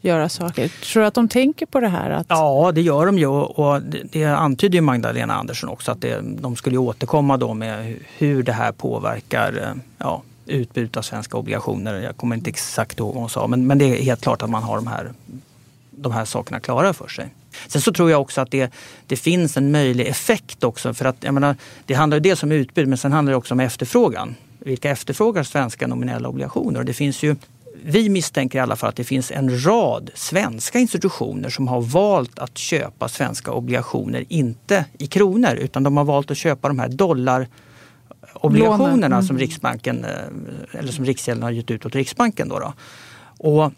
göra 0.00 0.28
saker. 0.28 0.68
Tror 0.68 1.00
du 1.00 1.06
att 1.06 1.14
de 1.14 1.28
tänker 1.28 1.66
på 1.66 1.80
det 1.80 1.88
här? 1.88 2.10
Att... 2.10 2.26
Ja, 2.28 2.72
det 2.74 2.82
gör 2.82 3.06
de 3.06 3.18
ju 3.18 3.26
och 3.26 3.82
det 4.12 4.24
antyder 4.24 4.74
ju 4.74 4.80
Magdalena 4.80 5.34
Andersson 5.34 5.70
också 5.70 5.92
att 5.92 6.00
det, 6.00 6.20
de 6.22 6.56
skulle 6.56 6.78
återkomma 6.78 7.36
då 7.36 7.54
med 7.54 7.96
hur 8.18 8.42
det 8.42 8.52
här 8.52 8.72
påverkar 8.72 9.62
eh, 9.62 9.82
ja, 9.98 10.22
utbud 10.46 10.96
av 10.96 11.02
svenska 11.02 11.36
obligationer. 11.36 11.94
Jag 11.94 12.16
kommer 12.16 12.36
inte 12.36 12.50
exakt 12.50 12.98
ihåg 12.98 13.14
vad 13.14 13.20
hon 13.22 13.30
sa 13.30 13.46
men, 13.46 13.66
men 13.66 13.78
det 13.78 13.84
är 13.84 14.02
helt 14.02 14.20
klart 14.20 14.42
att 14.42 14.50
man 14.50 14.62
har 14.62 14.76
de 14.76 14.86
här, 14.86 15.12
de 15.90 16.12
här 16.12 16.24
sakerna 16.24 16.60
klara 16.60 16.92
för 16.92 17.08
sig. 17.08 17.28
Sen 17.68 17.82
så 17.82 17.92
tror 17.92 18.10
jag 18.10 18.20
också 18.20 18.40
att 18.40 18.50
det, 18.50 18.72
det 19.06 19.16
finns 19.16 19.56
en 19.56 19.72
möjlig 19.72 20.06
effekt 20.06 20.64
också. 20.64 20.94
För 20.94 21.04
att, 21.04 21.16
jag 21.20 21.34
menar, 21.34 21.56
det 21.86 21.94
handlar 21.94 22.16
ju 22.16 22.20
dels 22.20 22.42
om 22.42 22.52
utbud 22.52 22.88
men 22.88 22.98
sen 22.98 23.12
handlar 23.12 23.30
det 23.30 23.36
också 23.36 23.54
om 23.54 23.60
efterfrågan. 23.60 24.34
Vilka 24.58 24.90
efterfrågar 24.90 25.42
svenska 25.42 25.86
nominella 25.86 26.28
obligationer? 26.28 26.80
Och 26.80 26.86
det 26.86 26.92
finns 26.92 27.22
ju, 27.22 27.36
vi 27.84 28.08
misstänker 28.08 28.58
i 28.58 28.60
alla 28.60 28.76
fall 28.76 28.88
att 28.88 28.96
det 28.96 29.04
finns 29.04 29.30
en 29.30 29.64
rad 29.64 30.10
svenska 30.14 30.78
institutioner 30.78 31.50
som 31.50 31.68
har 31.68 31.80
valt 31.80 32.38
att 32.38 32.58
köpa 32.58 33.08
svenska 33.08 33.52
obligationer, 33.52 34.24
inte 34.28 34.84
i 34.98 35.06
kronor 35.06 35.54
utan 35.54 35.82
de 35.82 35.96
har 35.96 36.04
valt 36.04 36.30
att 36.30 36.36
köpa 36.36 36.68
de 36.68 36.78
här 36.78 36.88
dollar 36.88 37.48
obligationerna 38.34 39.16
mm. 39.16 39.22
som 39.22 39.38
Riksbanken 39.38 40.04
eh, 40.04 40.78
eller 40.78 40.92
som 40.92 41.04
Riksgälden 41.04 41.42
har 41.42 41.50
gett 41.50 41.70
ut 41.70 41.86
åt 41.86 41.94
Riksbanken. 41.94 42.48
Då, 42.48 42.58
då. 42.58 42.72
Och 43.38 43.72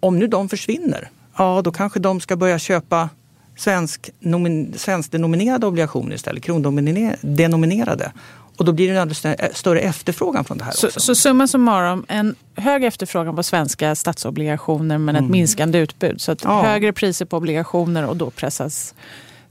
om 0.00 0.18
nu 0.18 0.26
de 0.26 0.48
försvinner, 0.48 1.10
ja 1.36 1.62
då 1.62 1.72
kanske 1.72 2.00
de 2.00 2.20
ska 2.20 2.36
börja 2.36 2.58
köpa 2.58 3.08
svensk, 3.56 4.10
nomin, 4.20 4.74
svenskdenominerade 4.76 5.66
obligationer 5.66 6.14
istället, 6.14 6.42
krondenominerade. 6.42 8.12
Och 8.56 8.64
då 8.64 8.72
blir 8.72 8.88
det 8.88 8.94
en 8.94 9.00
alldeles 9.00 9.58
större 9.58 9.80
efterfrågan 9.80 10.44
från 10.44 10.58
det 10.58 10.64
här. 10.64 10.72
Så, 10.72 10.86
också. 10.86 11.00
så 11.00 11.14
summa 11.14 11.46
summarum, 11.46 12.04
en 12.08 12.34
hög 12.56 12.84
efterfrågan 12.84 13.36
på 13.36 13.42
svenska 13.42 13.94
statsobligationer 13.94 14.98
men 14.98 15.16
mm. 15.16 15.24
ett 15.24 15.30
minskande 15.30 15.78
utbud. 15.78 16.20
Så 16.20 16.32
att 16.32 16.44
ja. 16.44 16.62
högre 16.62 16.92
priser 16.92 17.24
på 17.24 17.36
obligationer 17.36 18.06
och 18.06 18.16
då 18.16 18.30
pressas 18.30 18.94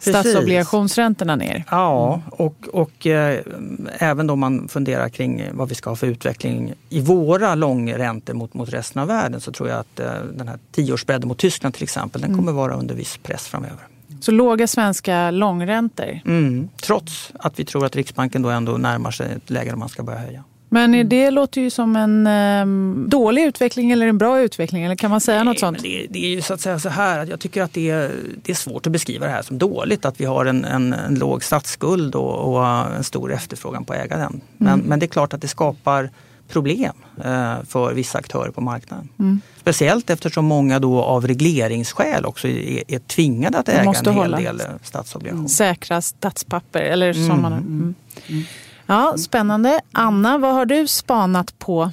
statsobligationsräntorna 0.01 1.35
ner. 1.35 1.63
Ja, 1.71 2.13
mm. 2.13 2.27
och, 2.29 2.67
och 2.73 3.07
eh, 3.07 3.39
även 3.97 4.27
då 4.27 4.35
man 4.35 4.67
funderar 4.67 5.09
kring 5.09 5.43
vad 5.51 5.69
vi 5.69 5.75
ska 5.75 5.89
ha 5.89 5.95
för 5.95 6.07
utveckling 6.07 6.73
i 6.89 7.01
våra 7.01 7.55
långräntor 7.55 8.33
mot, 8.33 8.53
mot 8.53 8.69
resten 8.69 9.01
av 9.01 9.07
världen 9.07 9.41
så 9.41 9.51
tror 9.51 9.69
jag 9.69 9.79
att 9.79 9.99
eh, 9.99 10.13
den 10.33 10.47
här 10.47 10.59
tioårsbredden 10.71 11.27
mot 11.27 11.37
Tyskland 11.37 11.73
till 11.73 11.83
exempel, 11.83 12.21
den 12.21 12.29
mm. 12.31 12.39
kommer 12.39 12.51
vara 12.51 12.73
under 12.73 12.95
viss 12.95 13.17
press 13.17 13.47
framöver. 13.47 13.87
Så 14.19 14.31
låga 14.31 14.67
svenska 14.67 15.31
långräntor? 15.31 16.19
Mm, 16.25 16.69
trots 16.81 17.31
att 17.39 17.59
vi 17.59 17.65
tror 17.65 17.85
att 17.85 17.95
Riksbanken 17.95 18.41
då 18.41 18.49
ändå 18.49 18.71
närmar 18.71 19.11
sig 19.11 19.31
ett 19.31 19.49
läge 19.49 19.69
där 19.69 19.77
man 19.77 19.89
ska 19.89 20.03
börja 20.03 20.19
höja. 20.19 20.43
Men 20.73 20.93
mm. 20.93 21.09
det 21.09 21.31
låter 21.31 21.61
ju 21.61 21.69
som 21.69 21.95
en 21.95 22.27
um, 22.27 23.09
dålig 23.09 23.43
utveckling 23.43 23.91
eller 23.91 24.07
en 24.07 24.17
bra 24.17 24.41
utveckling. 24.41 24.83
Eller 24.83 24.95
kan 24.95 25.11
man 25.11 25.21
säga 25.21 25.37
Nej, 25.37 25.45
något 25.45 25.59
sånt? 25.59 25.83
Det, 25.83 26.07
det, 26.09 26.25
är 26.25 26.29
ju 26.29 26.41
så 26.41 26.53
att 26.53 26.61
säga 26.61 26.79
så 26.79 26.89
här 26.89 27.19
att 27.19 27.29
jag 27.29 27.39
tycker 27.39 27.61
att 27.61 27.73
det 27.73 27.89
är, 27.89 28.11
det 28.43 28.51
är 28.51 28.55
svårt 28.55 28.87
att 28.87 28.91
beskriva 28.91 29.25
det 29.25 29.31
här 29.31 29.41
som 29.41 29.57
dåligt. 29.57 30.05
Att 30.05 30.21
vi 30.21 30.25
har 30.25 30.45
en, 30.45 30.65
en, 30.65 30.93
en 30.93 31.15
låg 31.15 31.43
statsskuld 31.43 32.15
och, 32.15 32.53
och, 32.53 32.65
en 32.95 33.03
stor 33.03 33.33
efterfrågan 33.33 33.85
på 33.85 33.93
att 33.93 33.99
äga 33.99 34.17
den. 34.17 34.41
Men, 34.57 34.73
mm. 34.73 34.85
men 34.85 34.99
det 34.99 35.05
är 35.05 35.07
klart 35.07 35.33
att 35.33 35.41
det 35.41 35.47
skapar 35.47 36.09
problem 36.49 36.93
eh, 37.25 37.55
för 37.67 37.93
vissa 37.93 38.17
aktörer 38.17 38.51
på 38.51 38.61
marknaden. 38.61 39.09
Mm. 39.19 39.41
Speciellt 39.57 40.09
eftersom 40.09 40.45
många 40.45 40.79
då 40.79 41.01
av 41.01 41.27
regleringsskäl 41.27 42.25
också 42.25 42.47
är, 42.47 42.83
är 42.87 42.99
tvingade 42.99 43.57
att 43.57 43.69
äga 43.69 43.93
en 44.05 44.13
hel 44.13 44.31
del 44.31 44.61
statsobligationer. 44.83 45.47
Säkra 45.47 46.01
statspapper 46.01 46.81
eller 46.81 47.13
som 47.13 47.23
mm. 47.23 47.41
man... 47.41 47.53
Mm. 47.53 47.95
Ja, 48.85 49.17
spännande. 49.17 49.81
Anna, 49.91 50.37
vad 50.37 50.53
har 50.53 50.65
du 50.65 50.87
spanat 50.87 51.59
på? 51.59 51.91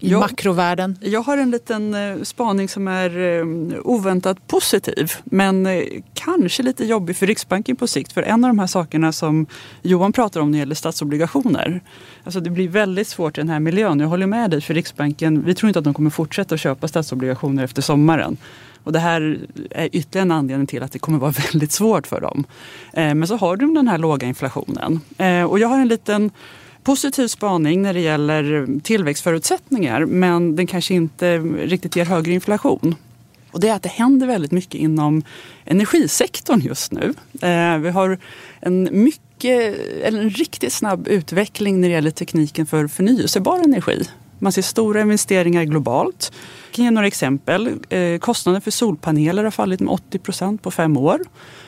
i 0.00 0.10
ja, 0.10 0.20
makrovärlden? 0.20 0.98
Jag 1.00 1.22
har 1.22 1.38
en 1.38 1.50
liten 1.50 1.94
eh, 1.94 2.22
spaning 2.22 2.68
som 2.68 2.88
är 2.88 3.18
eh, 3.18 3.44
oväntat 3.84 4.46
positiv 4.46 5.12
men 5.24 5.66
eh, 5.66 5.82
kanske 6.14 6.62
lite 6.62 6.84
jobbig 6.84 7.16
för 7.16 7.26
Riksbanken 7.26 7.76
på 7.76 7.86
sikt. 7.86 8.12
För 8.12 8.22
en 8.22 8.44
av 8.44 8.50
de 8.50 8.58
här 8.58 8.66
sakerna 8.66 9.12
som 9.12 9.46
Johan 9.82 10.12
pratar 10.12 10.40
om 10.40 10.50
när 10.50 10.58
det 10.58 10.60
gäller 10.60 10.74
statsobligationer. 10.74 11.80
Alltså 12.24 12.40
det 12.40 12.50
blir 12.50 12.68
väldigt 12.68 13.08
svårt 13.08 13.38
i 13.38 13.40
den 13.40 13.48
här 13.48 13.60
miljön. 13.60 14.00
Jag 14.00 14.08
håller 14.08 14.26
med 14.26 14.50
dig 14.50 14.60
för 14.60 14.74
Riksbanken, 14.74 15.42
vi 15.46 15.54
tror 15.54 15.68
inte 15.68 15.78
att 15.78 15.84
de 15.84 15.94
kommer 15.94 16.10
fortsätta 16.10 16.54
att 16.54 16.60
köpa 16.60 16.88
statsobligationer 16.88 17.64
efter 17.64 17.82
sommaren. 17.82 18.36
Och 18.84 18.92
det 18.92 18.98
här 18.98 19.38
är 19.70 19.88
ytterligare 19.92 20.22
en 20.26 20.32
anledning 20.32 20.66
till 20.66 20.82
att 20.82 20.92
det 20.92 20.98
kommer 20.98 21.18
vara 21.18 21.30
väldigt 21.52 21.72
svårt 21.72 22.06
för 22.06 22.20
dem. 22.20 22.44
Eh, 22.92 23.14
men 23.14 23.26
så 23.26 23.36
har 23.36 23.56
de 23.56 23.74
den 23.74 23.88
här 23.88 23.98
låga 23.98 24.26
inflationen. 24.26 25.00
Eh, 25.18 25.42
och 25.42 25.58
jag 25.58 25.68
har 25.68 25.80
en 25.80 25.88
liten 25.88 26.30
positiv 26.82 27.28
spaning 27.28 27.82
när 27.82 27.94
det 27.94 28.00
gäller 28.00 28.80
tillväxtförutsättningar 28.80 30.04
men 30.04 30.56
den 30.56 30.66
kanske 30.66 30.94
inte 30.94 31.38
riktigt 31.38 31.96
ger 31.96 32.04
högre 32.04 32.32
inflation. 32.32 32.94
Och 33.50 33.60
det 33.60 33.68
är 33.68 33.74
att 33.74 33.82
det 33.82 33.88
händer 33.88 34.26
väldigt 34.26 34.52
mycket 34.52 34.74
inom 34.74 35.22
energisektorn 35.64 36.60
just 36.60 36.92
nu. 36.92 37.14
Eh, 37.40 37.78
vi 37.78 37.90
har 37.90 38.18
en 38.60 38.88
mycket, 38.92 39.76
eller 40.02 40.20
en 40.20 40.30
riktigt 40.30 40.72
snabb 40.72 41.08
utveckling 41.08 41.80
när 41.80 41.88
det 41.88 41.94
gäller 41.94 42.10
tekniken 42.10 42.66
för 42.66 42.86
förnyelsebar 42.86 43.58
energi. 43.58 44.04
Man 44.42 44.52
ser 44.52 44.62
stora 44.62 45.00
investeringar 45.00 45.64
globalt. 45.64 46.32
Jag 46.66 46.74
kan 46.74 46.84
ge 46.84 46.90
några 46.90 47.06
exempel. 47.06 47.70
Eh, 47.88 48.18
kostnaden 48.18 48.60
för 48.60 48.70
solpaneler 48.70 49.44
har 49.44 49.50
fallit 49.50 49.80
med 49.80 49.92
80 49.92 50.18
procent 50.18 50.62
på 50.62 50.70
fem 50.70 50.96
år. 50.96 51.20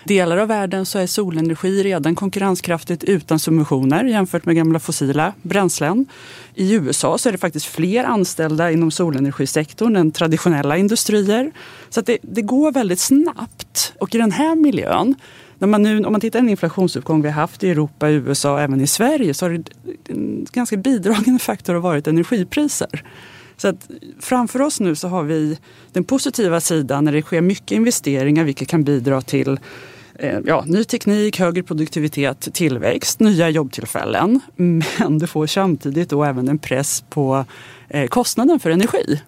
Delar 0.04 0.36
av 0.36 0.48
världen 0.48 0.86
så 0.86 0.98
är 0.98 1.06
solenergi 1.06 1.82
redan 1.82 2.14
konkurrenskraftigt 2.14 3.04
utan 3.04 3.38
subventioner 3.38 4.04
jämfört 4.04 4.44
med 4.44 4.56
gamla 4.56 4.78
fossila 4.78 5.32
bränslen. 5.42 6.06
I 6.54 6.74
USA 6.74 7.18
så 7.18 7.28
är 7.28 7.32
det 7.32 7.38
faktiskt 7.38 7.66
fler 7.66 8.04
anställda 8.04 8.70
inom 8.70 8.90
solenergisektorn 8.90 9.96
än 9.96 10.12
traditionella 10.12 10.76
industrier. 10.76 11.52
Så 11.90 12.00
det, 12.00 12.18
det 12.22 12.42
går 12.42 12.72
väldigt 12.72 13.00
snabbt. 13.00 13.92
Och 13.98 14.14
i 14.14 14.18
den 14.18 14.32
här 14.32 14.54
miljön 14.54 15.14
när 15.62 15.68
man 15.68 15.82
nu, 15.82 16.04
om 16.04 16.12
man 16.12 16.20
tittar 16.20 16.38
på 16.38 16.42
den 16.42 16.50
inflationsuppgång 16.50 17.22
vi 17.22 17.28
har 17.28 17.34
haft 17.34 17.64
i 17.64 17.70
Europa, 17.70 18.08
USA 18.08 18.52
och 18.52 18.60
även 18.60 18.80
i 18.80 18.86
Sverige 18.86 19.34
så 19.34 19.44
har 19.44 19.50
det 19.50 19.70
ganska 20.50 20.76
bidragande 20.76 21.38
faktor 21.38 21.74
har 21.74 21.80
varit 21.80 22.06
energipriser. 22.06 23.04
Så 23.56 23.68
att 23.68 23.90
framför 24.20 24.62
oss 24.62 24.80
nu 24.80 24.94
så 24.94 25.08
har 25.08 25.22
vi 25.22 25.58
den 25.92 26.04
positiva 26.04 26.60
sidan 26.60 27.04
när 27.04 27.12
det 27.12 27.22
sker 27.22 27.40
mycket 27.40 27.70
investeringar 27.70 28.44
vilket 28.44 28.68
kan 28.68 28.84
bidra 28.84 29.20
till 29.20 29.60
eh, 30.14 30.38
ja, 30.46 30.64
ny 30.66 30.84
teknik, 30.84 31.38
högre 31.38 31.62
produktivitet, 31.62 32.48
tillväxt, 32.54 33.20
nya 33.20 33.50
jobbtillfällen. 33.50 34.40
Men 34.56 35.18
det 35.18 35.26
får 35.26 35.46
samtidigt 35.46 36.08
då 36.08 36.24
även 36.24 36.48
en 36.48 36.58
press 36.58 37.04
på 37.08 37.44
eh, 37.88 38.06
kostnaden 38.06 38.60
för 38.60 38.70
energi. 38.70 39.20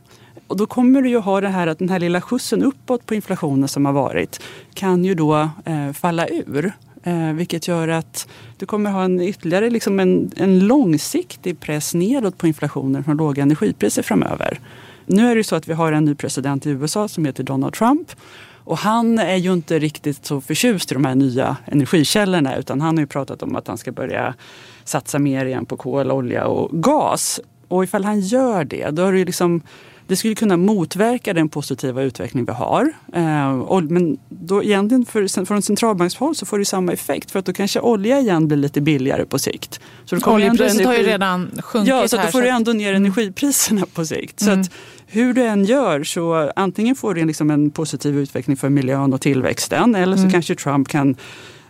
Och 0.46 0.57
då 0.57 0.66
kommer 0.66 1.03
du 1.03 1.09
ju 1.09 1.18
ha 1.18 1.40
det 1.40 1.48
här 1.48 1.66
att 1.66 1.79
den 1.79 1.88
här 1.88 1.98
lilla 1.98 2.20
skjutsen 2.20 2.62
uppåt 2.62 3.07
på 3.07 3.14
inflationen 3.14 3.68
som 3.68 3.87
har 3.87 3.92
varit 3.92 4.40
kan 4.74 5.05
ju 5.05 5.14
då 5.14 5.48
eh, 5.64 5.92
falla 5.92 6.29
ur. 6.29 6.72
Eh, 7.07 7.33
vilket 7.33 7.69
gör 7.69 7.88
att 7.88 8.29
du 8.57 8.67
kommer 8.67 8.90
ha 8.90 9.05
en 9.05 9.21
ytterligare 9.21 9.71
liksom 9.71 10.01
en, 10.01 10.31
en 10.37 10.67
långsiktig 10.67 11.61
press 11.61 11.95
nedåt 11.95 12.38
på 12.38 12.47
inflationen 12.47 13.05
från 13.05 13.17
låga 13.17 13.43
energipriser 13.43 14.03
framöver. 14.03 14.61
Nu 15.07 15.31
är 15.31 15.37
det 15.37 15.45
så 15.45 15.57
att 15.57 15.69
vi 15.69 15.73
har 15.73 15.93
en 15.93 16.05
ny 16.05 16.14
president 16.14 16.67
i 16.67 16.71
USA 16.71 17.09
som 17.09 17.25
heter 17.25 17.43
Donald 17.43 17.75
Trump. 17.75 18.12
Och 18.64 18.79
han 18.79 19.19
är 19.19 19.37
ju 19.37 19.53
inte 19.53 19.79
riktigt 19.79 20.27
så 20.27 20.40
förtjust 20.40 20.90
i 20.90 20.95
de 20.95 21.05
här 21.05 21.14
nya 21.14 21.57
energikällorna 21.67 22.57
utan 22.57 22.81
han 22.81 22.97
har 22.97 23.03
ju 23.03 23.07
pratat 23.07 23.43
om 23.43 23.57
att 23.57 23.69
han 23.69 23.79
ska 23.79 23.93
börja 23.93 24.35
satsa 24.85 25.19
mer 25.19 25.47
igen 25.47 25.67
på 25.67 25.77
kol, 25.77 26.11
olja 26.11 26.47
och 26.47 26.83
gas. 26.83 27.40
Och 27.69 27.85
ifall 27.85 28.05
han 28.05 28.21
gör 28.21 28.64
det, 28.64 28.90
då 28.90 29.03
är 29.03 29.12
det 29.12 29.25
liksom 29.25 29.62
det 30.07 30.17
skulle 30.17 30.35
kunna 30.35 30.57
motverka 30.57 31.33
den 31.33 31.49
positiva 31.49 32.03
utveckling 32.03 32.45
vi 32.45 32.53
har. 32.53 32.93
Eh, 33.12 33.81
men 33.88 34.19
då 34.29 34.62
egentligen 34.62 35.07
för, 35.07 35.45
från 35.45 35.62
centralbankshåll 35.62 36.35
så 36.35 36.47
får 36.47 36.59
det 36.59 36.64
samma 36.64 36.93
effekt 36.93 37.31
för 37.31 37.38
att 37.38 37.45
då 37.45 37.53
kanske 37.53 37.81
olja 37.81 38.21
igen 38.21 38.49
blir 38.49 38.59
lite 38.59 38.81
billigare 38.81 39.25
på 39.25 39.38
sikt. 39.38 39.81
Så 40.05 40.17
Oljepriset 40.17 40.81
energi... 40.81 40.85
har 40.85 40.95
ju 40.95 41.03
redan 41.03 41.51
sjunkit 41.62 41.88
Ja, 41.88 42.09
så 42.09 42.17
här, 42.17 42.27
då 42.27 42.33
får 42.33 42.38
så... 42.38 42.45
du 42.45 42.49
ändå 42.49 42.73
ner 42.73 42.90
mm. 42.90 43.05
energipriserna 43.05 43.87
på 43.95 44.07
sikt. 44.07 44.40
Så 44.40 44.51
mm. 44.51 44.61
att 44.61 44.71
hur 45.07 45.35
du 45.35 45.43
än 45.43 45.64
gör 45.64 46.05
så 46.05 46.53
antingen 46.57 46.97
får 46.97 47.14
du 47.14 47.25
liksom 47.25 47.51
en 47.51 47.71
positiv 47.71 48.19
utveckling 48.19 48.57
för 48.57 48.69
miljön 48.69 49.12
och 49.14 49.21
tillväxten 49.21 49.95
eller 49.95 50.17
så 50.17 50.23
mm. 50.23 50.33
kanske 50.33 50.55
Trump 50.55 50.88
kan 50.88 51.17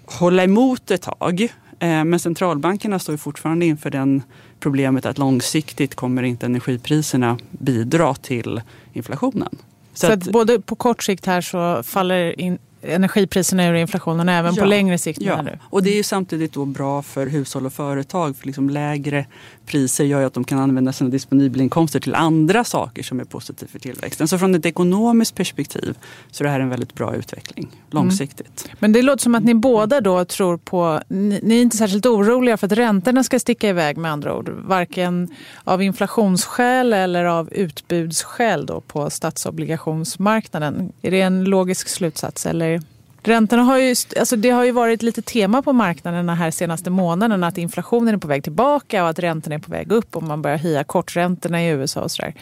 hålla 0.06 0.44
emot 0.44 0.90
ett 0.90 1.02
tag. 1.02 1.42
Eh, 1.78 2.04
men 2.04 2.18
centralbankerna 2.18 2.98
står 2.98 3.16
fortfarande 3.16 3.66
inför 3.66 3.90
den 3.90 4.22
problemet 4.64 5.06
att 5.06 5.18
långsiktigt 5.18 5.94
kommer 5.94 6.22
inte 6.22 6.46
energipriserna 6.46 7.38
bidra 7.50 8.14
till 8.14 8.60
inflationen. 8.92 9.48
Så, 9.94 10.06
så 10.06 10.12
att, 10.12 10.12
att, 10.12 10.32
både 10.32 10.60
på 10.60 10.76
kort 10.76 11.02
sikt 11.02 11.26
här 11.26 11.40
så 11.40 11.82
faller 11.82 12.40
in, 12.40 12.58
energipriserna 12.82 13.66
ur 13.66 13.74
inflationen 13.74 14.28
även 14.28 14.54
ja, 14.54 14.62
på 14.62 14.68
längre 14.68 14.98
sikt? 14.98 15.20
Ja, 15.22 15.44
och 15.62 15.82
det 15.82 15.90
är 15.90 15.96
ju 15.96 16.02
samtidigt 16.02 16.52
då 16.52 16.64
bra 16.64 17.02
för 17.02 17.26
hushåll 17.26 17.66
och 17.66 17.72
företag. 17.72 18.36
För 18.36 18.46
liksom 18.46 18.70
lägre 18.70 19.26
priser 19.66 20.04
gör 20.04 20.20
ju 20.20 20.26
att 20.26 20.34
de 20.34 20.44
kan 20.44 20.58
använda 20.58 20.92
sina 20.92 21.10
disponibla 21.10 21.62
inkomster 21.62 22.00
till 22.00 22.14
andra 22.14 22.64
saker 22.64 23.02
som 23.02 23.20
är 23.20 23.24
positivt 23.24 23.70
för 23.70 23.78
tillväxten. 23.78 24.28
Så 24.28 24.38
från 24.38 24.54
ett 24.54 24.66
ekonomiskt 24.66 25.34
perspektiv 25.34 25.98
så 26.30 26.44
är 26.44 26.46
det 26.46 26.52
här 26.52 26.60
en 26.60 26.68
väldigt 26.68 26.94
bra 26.94 27.14
utveckling 27.14 27.68
långsiktigt. 27.90 28.64
Mm. 28.64 28.76
Men 28.78 28.92
det 28.92 29.02
låter 29.02 29.22
som 29.22 29.34
att 29.34 29.44
ni 29.44 29.54
båda 29.54 30.00
då 30.00 30.24
tror 30.24 30.56
på, 30.56 31.00
ni, 31.08 31.40
ni 31.42 31.58
är 31.58 31.62
inte 31.62 31.76
särskilt 31.76 32.06
oroliga 32.06 32.56
för 32.56 32.66
att 32.66 32.72
räntorna 32.72 33.24
ska 33.24 33.38
sticka 33.38 33.68
iväg 33.68 33.96
med 33.96 34.12
andra 34.12 34.36
ord. 34.36 34.48
Varken 34.48 35.28
av 35.64 35.82
inflationsskäl 35.82 36.92
eller 36.92 37.24
av 37.24 37.52
utbudsskäl 37.52 38.66
då 38.66 38.80
på 38.80 39.10
statsobligationsmarknaden. 39.10 40.92
Är 41.02 41.10
det 41.10 41.20
en 41.20 41.44
logisk 41.44 41.88
slutsats? 41.88 42.46
Eller 42.46 42.82
Räntorna 43.26 43.62
har 43.62 43.78
ju, 43.78 43.94
alltså 44.18 44.36
det 44.36 44.50
har 44.50 44.64
ju 44.64 44.70
varit 44.70 45.02
lite 45.02 45.22
tema 45.22 45.62
på 45.62 45.72
marknaderna 45.72 46.34
här 46.34 46.50
senaste 46.50 46.90
månaden 46.90 47.44
att 47.44 47.58
inflationen 47.58 48.14
är 48.14 48.18
på 48.18 48.28
väg 48.28 48.42
tillbaka 48.44 49.02
och 49.02 49.08
att 49.08 49.18
räntorna 49.18 49.54
är 49.54 49.58
på 49.58 49.70
väg 49.70 49.92
upp 49.92 50.16
och 50.16 50.22
man 50.22 50.42
börjar 50.42 50.58
höja 50.58 50.84
korträntorna 50.84 51.64
i 51.64 51.68
USA 51.68 52.00
och 52.00 52.10
sådär. 52.10 52.34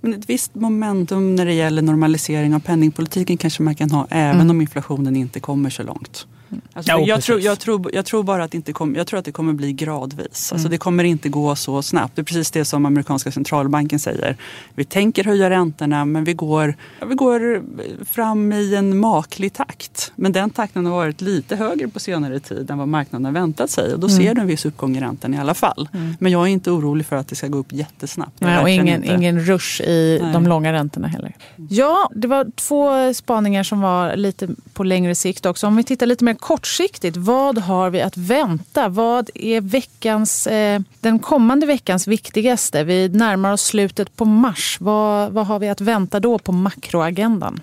Men 0.00 0.14
ett 0.14 0.30
visst 0.30 0.54
momentum 0.54 1.36
när 1.36 1.46
det 1.46 1.52
gäller 1.52 1.82
normalisering 1.82 2.54
av 2.54 2.60
penningpolitiken 2.60 3.36
kanske 3.36 3.62
man 3.62 3.74
kan 3.74 3.90
ha 3.90 4.06
även 4.10 4.34
mm. 4.34 4.50
om 4.50 4.60
inflationen 4.60 5.16
inte 5.16 5.40
kommer 5.40 5.70
så 5.70 5.82
långt. 5.82 6.26
Alltså, 6.72 6.92
ja, 6.92 7.00
jag, 7.00 7.22
tror, 7.22 7.40
jag, 7.40 7.58
tror, 7.58 7.94
jag 7.94 8.04
tror 8.04 8.22
bara 8.22 8.44
att 8.44 8.50
det 8.50 8.56
inte 8.56 8.72
kommer, 8.72 8.98
jag 8.98 9.06
tror 9.06 9.18
att 9.18 9.24
det 9.24 9.32
kommer 9.32 9.52
bli 9.52 9.72
gradvis. 9.72 10.26
Alltså, 10.28 10.54
mm. 10.54 10.70
det 10.70 10.78
kommer 10.78 11.04
inte 11.04 11.28
gå 11.28 11.56
så 11.56 11.82
snabbt. 11.82 12.16
Det 12.16 12.22
är 12.22 12.24
precis 12.24 12.50
det 12.50 12.64
som 12.64 12.86
amerikanska 12.86 13.30
centralbanken 13.30 13.98
säger. 13.98 14.36
Vi 14.74 14.84
tänker 14.84 15.24
höja 15.24 15.50
räntorna 15.50 16.04
men 16.04 16.24
vi 16.24 16.34
går, 16.34 16.74
vi 17.06 17.14
går 17.14 17.62
fram 18.04 18.52
i 18.52 18.74
en 18.74 18.98
maklig 18.98 19.52
takt. 19.52 20.12
Men 20.16 20.32
den 20.32 20.50
takten 20.50 20.86
har 20.86 20.92
varit 20.92 21.20
lite 21.20 21.56
högre 21.56 21.88
på 21.88 22.00
senare 22.00 22.40
tid 22.40 22.70
än 22.70 22.78
vad 22.78 22.88
marknaden 22.88 23.24
har 23.24 23.32
väntat 23.32 23.70
sig. 23.70 23.94
Och 23.94 24.00
då 24.00 24.06
mm. 24.06 24.18
ser 24.18 24.34
du 24.34 24.40
en 24.40 24.46
viss 24.46 24.64
uppgång 24.64 24.96
i 24.96 25.00
räntan 25.00 25.34
i 25.34 25.38
alla 25.38 25.54
fall. 25.54 25.88
Mm. 25.92 26.14
Men 26.20 26.32
jag 26.32 26.42
är 26.42 26.46
inte 26.46 26.70
orolig 26.70 27.06
för 27.06 27.16
att 27.16 27.28
det 27.28 27.34
ska 27.34 27.48
gå 27.48 27.58
upp 27.58 27.72
jättesnabbt. 27.72 28.40
Nej, 28.40 28.62
och 28.62 28.70
ingen, 28.70 29.04
ingen 29.04 29.40
rush 29.40 29.82
i 29.82 30.18
Nej. 30.22 30.32
de 30.32 30.46
långa 30.46 30.72
räntorna 30.72 31.08
heller. 31.08 31.36
Ja, 31.68 32.10
det 32.14 32.28
var 32.28 32.46
två 32.54 33.14
spaningar 33.14 33.62
som 33.62 33.80
var 33.80 34.16
lite 34.16 34.48
på 34.72 34.84
längre 34.84 35.14
sikt 35.14 35.46
också. 35.46 35.66
Om 35.66 35.76
vi 35.76 35.84
tittar 35.84 36.06
lite 36.06 36.24
mer 36.24 36.35
kortsiktigt, 36.36 37.16
vad 37.16 37.58
har 37.58 37.90
vi 37.90 38.02
att 38.02 38.16
vänta? 38.16 38.88
Vad 38.88 39.30
är 39.34 39.60
veckans, 39.60 40.46
eh, 40.46 40.80
den 41.00 41.18
kommande 41.18 41.66
veckans 41.66 42.06
viktigaste? 42.08 42.84
Vi 42.84 43.08
närmar 43.08 43.52
oss 43.52 43.62
slutet 43.62 44.16
på 44.16 44.24
mars. 44.24 44.78
Vad, 44.80 45.32
vad 45.32 45.46
har 45.46 45.58
vi 45.58 45.68
att 45.68 45.80
vänta 45.80 46.20
då 46.20 46.38
på 46.38 46.52
makroagendan? 46.52 47.60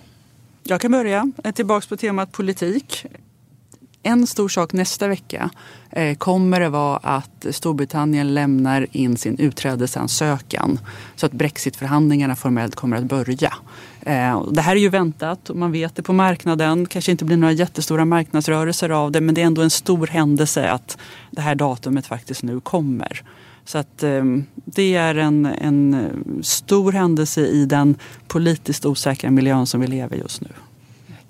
Jag 0.63 0.81
kan 0.81 0.91
börja. 0.91 1.31
Eh, 1.43 1.51
tillbaks 1.51 1.87
på 1.87 1.97
temat 1.97 2.31
politik. 2.31 3.05
En 4.03 4.27
stor 4.27 4.49
sak 4.49 4.73
nästa 4.73 5.07
vecka 5.07 5.49
eh, 5.91 6.17
kommer 6.17 6.59
det 6.59 6.69
vara 6.69 6.97
att 6.97 7.45
Storbritannien 7.49 8.33
lämnar 8.33 8.87
in 8.91 9.17
sin 9.17 9.39
utträdesansökan 9.39 10.79
så 11.15 11.25
att 11.25 11.31
brexitförhandlingarna 11.31 12.35
formellt 12.35 12.75
kommer 12.75 12.97
att 12.97 13.03
börja. 13.03 13.53
Eh, 14.05 14.43
det 14.51 14.61
här 14.61 14.75
är 14.75 14.79
ju 14.79 14.89
väntat 14.89 15.49
och 15.49 15.55
man 15.55 15.71
vet 15.71 15.95
det 15.95 16.03
på 16.03 16.13
marknaden. 16.13 16.85
kanske 16.85 17.11
inte 17.11 17.25
blir 17.25 17.37
några 17.37 17.51
jättestora 17.51 18.05
marknadsrörelser 18.05 18.89
av 18.89 19.11
det 19.11 19.21
men 19.21 19.35
det 19.35 19.41
är 19.41 19.45
ändå 19.45 19.61
en 19.61 19.69
stor 19.69 20.07
händelse 20.07 20.69
att 20.69 20.97
det 21.31 21.41
här 21.41 21.55
datumet 21.55 22.05
faktiskt 22.05 22.43
nu 22.43 22.59
kommer. 22.59 23.23
Så 23.65 23.77
att 23.77 24.03
ehm, 24.03 24.45
det 24.55 24.95
är 24.95 25.15
en, 25.15 25.45
en 25.45 26.09
stor 26.43 26.91
händelse 26.91 27.41
i 27.41 27.65
den 27.65 27.95
politiskt 28.27 28.85
osäkra 28.85 29.31
miljön 29.31 29.67
som 29.67 29.81
vi 29.81 29.87
lever 29.87 30.17
just 30.17 30.41
nu. 30.41 30.49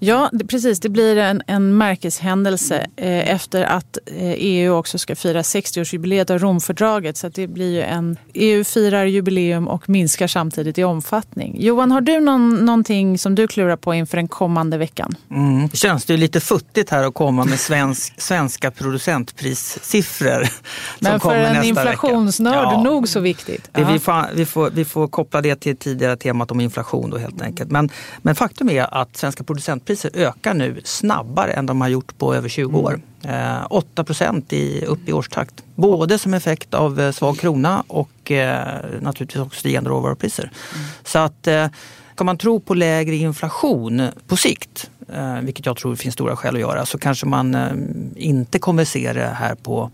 Ja, 0.05 0.29
det, 0.33 0.45
precis. 0.45 0.79
Det 0.79 0.89
blir 0.89 1.17
en, 1.17 1.41
en 1.47 1.77
märkeshändelse 1.77 2.87
eh, 2.95 3.33
efter 3.33 3.63
att 3.63 3.97
eh, 4.05 4.33
EU 4.37 4.73
också 4.73 4.97
ska 4.97 5.15
fira 5.15 5.41
60-årsjubileet 5.41 6.31
av 6.31 6.39
Romfördraget. 6.39 7.17
Så 7.17 7.29
det 7.29 7.47
blir 7.47 7.71
ju 7.71 7.81
en... 7.81 8.17
EU 8.33 8.63
firar 8.63 9.05
jubileum 9.05 9.67
och 9.67 9.89
minskar 9.89 10.27
samtidigt 10.27 10.77
i 10.77 10.83
omfattning. 10.83 11.55
Johan, 11.59 11.91
har 11.91 12.01
du 12.01 12.19
någon, 12.19 12.65
någonting 12.65 13.17
som 13.17 13.35
du 13.35 13.47
klurar 13.47 13.75
på 13.75 13.93
inför 13.93 14.17
den 14.17 14.27
kommande 14.27 14.77
veckan? 14.77 15.15
Mm. 15.31 15.67
Det 15.67 15.77
känns 15.77 16.05
det 16.05 16.17
lite 16.17 16.39
futtigt 16.39 16.89
här 16.89 17.03
att 17.03 17.13
komma 17.13 17.45
med 17.45 17.59
svensk, 17.59 18.13
svenska 18.21 18.71
producentprissiffror. 18.71 20.47
Men 20.99 21.19
för 21.19 21.35
en 21.35 21.63
inflationsnörd 21.63 22.55
ja. 22.55 22.83
nog 22.83 23.07
så 23.07 23.19
viktigt. 23.19 23.69
Det, 23.71 23.83
vi, 23.83 23.99
får, 23.99 24.35
vi, 24.35 24.45
får, 24.45 24.69
vi 24.69 24.85
får 24.85 25.07
koppla 25.07 25.41
det 25.41 25.55
till 25.55 25.77
tidigare 25.77 26.17
temat 26.17 26.51
om 26.51 26.61
inflation 26.61 27.09
då 27.09 27.17
helt 27.17 27.41
enkelt. 27.41 27.71
Men, 27.71 27.89
men 28.21 28.35
faktum 28.35 28.69
är 28.69 28.93
att 28.93 29.17
svenska 29.17 29.43
producentpriser 29.43 29.92
ökar 30.13 30.53
nu 30.53 30.81
snabbare 30.83 31.51
än 31.51 31.65
de 31.65 31.81
har 31.81 31.87
gjort 31.87 32.17
på 32.17 32.35
över 32.35 32.49
20 32.49 32.79
år. 32.79 33.01
Mm. 33.23 33.65
8 33.69 34.03
procent 34.03 34.53
i, 34.53 34.85
upp 34.85 35.09
i 35.09 35.13
årstakt. 35.13 35.63
Både 35.75 36.19
som 36.19 36.33
effekt 36.33 36.73
av 36.73 36.99
eh, 36.99 37.11
svag 37.11 37.37
krona 37.37 37.83
och 37.87 38.31
eh, 38.31 38.79
naturligtvis 39.01 39.41
också 39.41 39.59
stigande 39.59 39.89
råvarupriser. 39.89 40.43
Mm. 40.43 40.85
Så 41.03 41.19
att 41.19 41.47
eh, 41.47 41.67
kan 42.15 42.25
man 42.25 42.37
tro 42.37 42.59
på 42.59 42.73
lägre 42.73 43.15
inflation 43.15 44.07
på 44.27 44.37
sikt, 44.37 44.89
vilket 45.41 45.65
jag 45.65 45.77
tror 45.77 45.91
det 45.91 45.97
finns 45.97 46.13
stora 46.13 46.35
skäl 46.35 46.55
att 46.55 46.61
göra, 46.61 46.85
så 46.85 46.97
kanske 46.97 47.25
man 47.25 47.57
inte 48.15 48.59
kommer 48.59 48.85
se 48.85 49.13
det 49.13 49.27
här 49.27 49.55
på, 49.55 49.91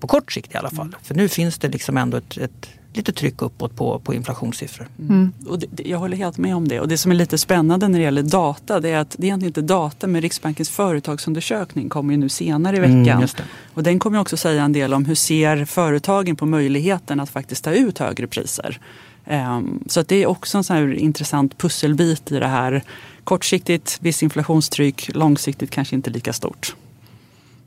på 0.00 0.06
kort 0.06 0.32
sikt 0.32 0.54
i 0.54 0.58
alla 0.58 0.70
fall. 0.70 0.86
Mm. 0.86 0.98
För 1.02 1.14
nu 1.14 1.28
finns 1.28 1.58
det 1.58 1.68
liksom 1.68 1.96
ändå 1.96 2.16
ett, 2.16 2.36
ett 2.36 2.68
lite 2.92 3.12
tryck 3.12 3.42
uppåt 3.42 3.76
på, 3.76 3.98
på 3.98 4.14
inflationssiffror. 4.14 4.88
Mm. 4.98 5.32
Och 5.46 5.58
det, 5.58 5.88
jag 5.88 5.98
håller 5.98 6.16
helt 6.16 6.38
med 6.38 6.56
om 6.56 6.68
det. 6.68 6.80
Och 6.80 6.88
det 6.88 6.98
som 6.98 7.10
är 7.10 7.14
lite 7.14 7.38
spännande 7.38 7.88
när 7.88 7.98
det 7.98 8.04
gäller 8.04 8.22
data 8.22 8.80
det 8.80 8.90
är 8.90 8.98
att 8.98 9.10
det 9.10 9.22
är 9.22 9.26
egentligen 9.26 9.48
inte 9.48 9.62
data 9.62 10.06
men 10.06 10.20
Riksbankens 10.20 10.70
företagsundersökning 10.70 11.88
kommer 11.88 12.14
ju 12.14 12.20
nu 12.20 12.28
senare 12.28 12.76
i 12.76 12.78
mm, 12.78 13.02
veckan. 13.02 13.18
Mm, 13.18 13.28
och 13.74 13.82
den 13.82 13.98
kommer 13.98 14.18
också 14.18 14.36
säga 14.36 14.62
en 14.62 14.72
del 14.72 14.94
om 14.94 15.04
hur 15.04 15.14
ser 15.14 15.64
företagen 15.64 16.36
på 16.36 16.46
möjligheten 16.46 17.20
att 17.20 17.30
faktiskt 17.30 17.64
ta 17.64 17.72
ut 17.72 17.98
högre 17.98 18.26
priser. 18.26 18.80
Um, 19.26 19.84
så 19.86 20.00
att 20.00 20.08
det 20.08 20.22
är 20.22 20.26
också 20.26 20.58
en 20.58 20.64
sån 20.64 20.76
här 20.76 20.94
intressant 20.94 21.58
pusselbit 21.58 22.32
i 22.32 22.38
det 22.38 22.46
här. 22.46 22.82
Kortsiktigt 23.24 23.98
viss 24.00 24.22
inflationstryck, 24.22 25.10
långsiktigt 25.14 25.70
kanske 25.70 25.96
inte 25.96 26.10
lika 26.10 26.32
stort. 26.32 26.74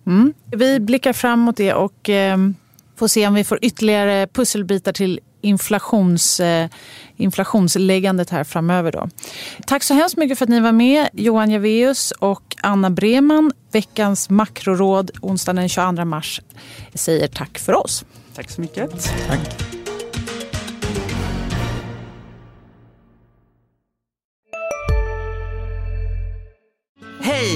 Mm. 0.05 0.33
Vi 0.51 0.79
blickar 0.79 1.13
framåt 1.13 1.57
det 1.57 1.73
och 1.73 2.09
um 2.09 2.55
Får 2.95 3.07
se 3.07 3.27
om 3.27 3.33
vi 3.33 3.43
får 3.43 3.59
ytterligare 3.61 4.27
pusselbitar 4.27 4.93
till 4.93 5.19
inflations, 5.41 6.39
eh, 6.39 6.69
inflationsläggandet 7.15 8.29
här 8.29 8.43
framöver. 8.43 8.91
Då. 8.91 9.09
Tack 9.67 9.83
så 9.83 9.93
hemskt 9.93 10.17
mycket 10.17 10.37
för 10.37 10.45
att 10.45 10.49
ni 10.49 10.59
var 10.59 10.71
med, 10.71 11.09
Johan 11.13 11.51
Javeus 11.51 12.11
och 12.11 12.55
Anna 12.61 12.89
Breman. 12.89 13.51
Veckans 13.71 14.29
makroråd 14.29 15.11
onsdagen 15.21 15.55
den 15.55 15.69
22 15.69 16.05
mars 16.05 16.41
säger 16.93 17.27
tack 17.27 17.59
för 17.59 17.73
oss. 17.73 18.05
Tack 18.35 18.49
så 18.49 18.61
mycket. 18.61 19.11
Tack. 19.27 19.72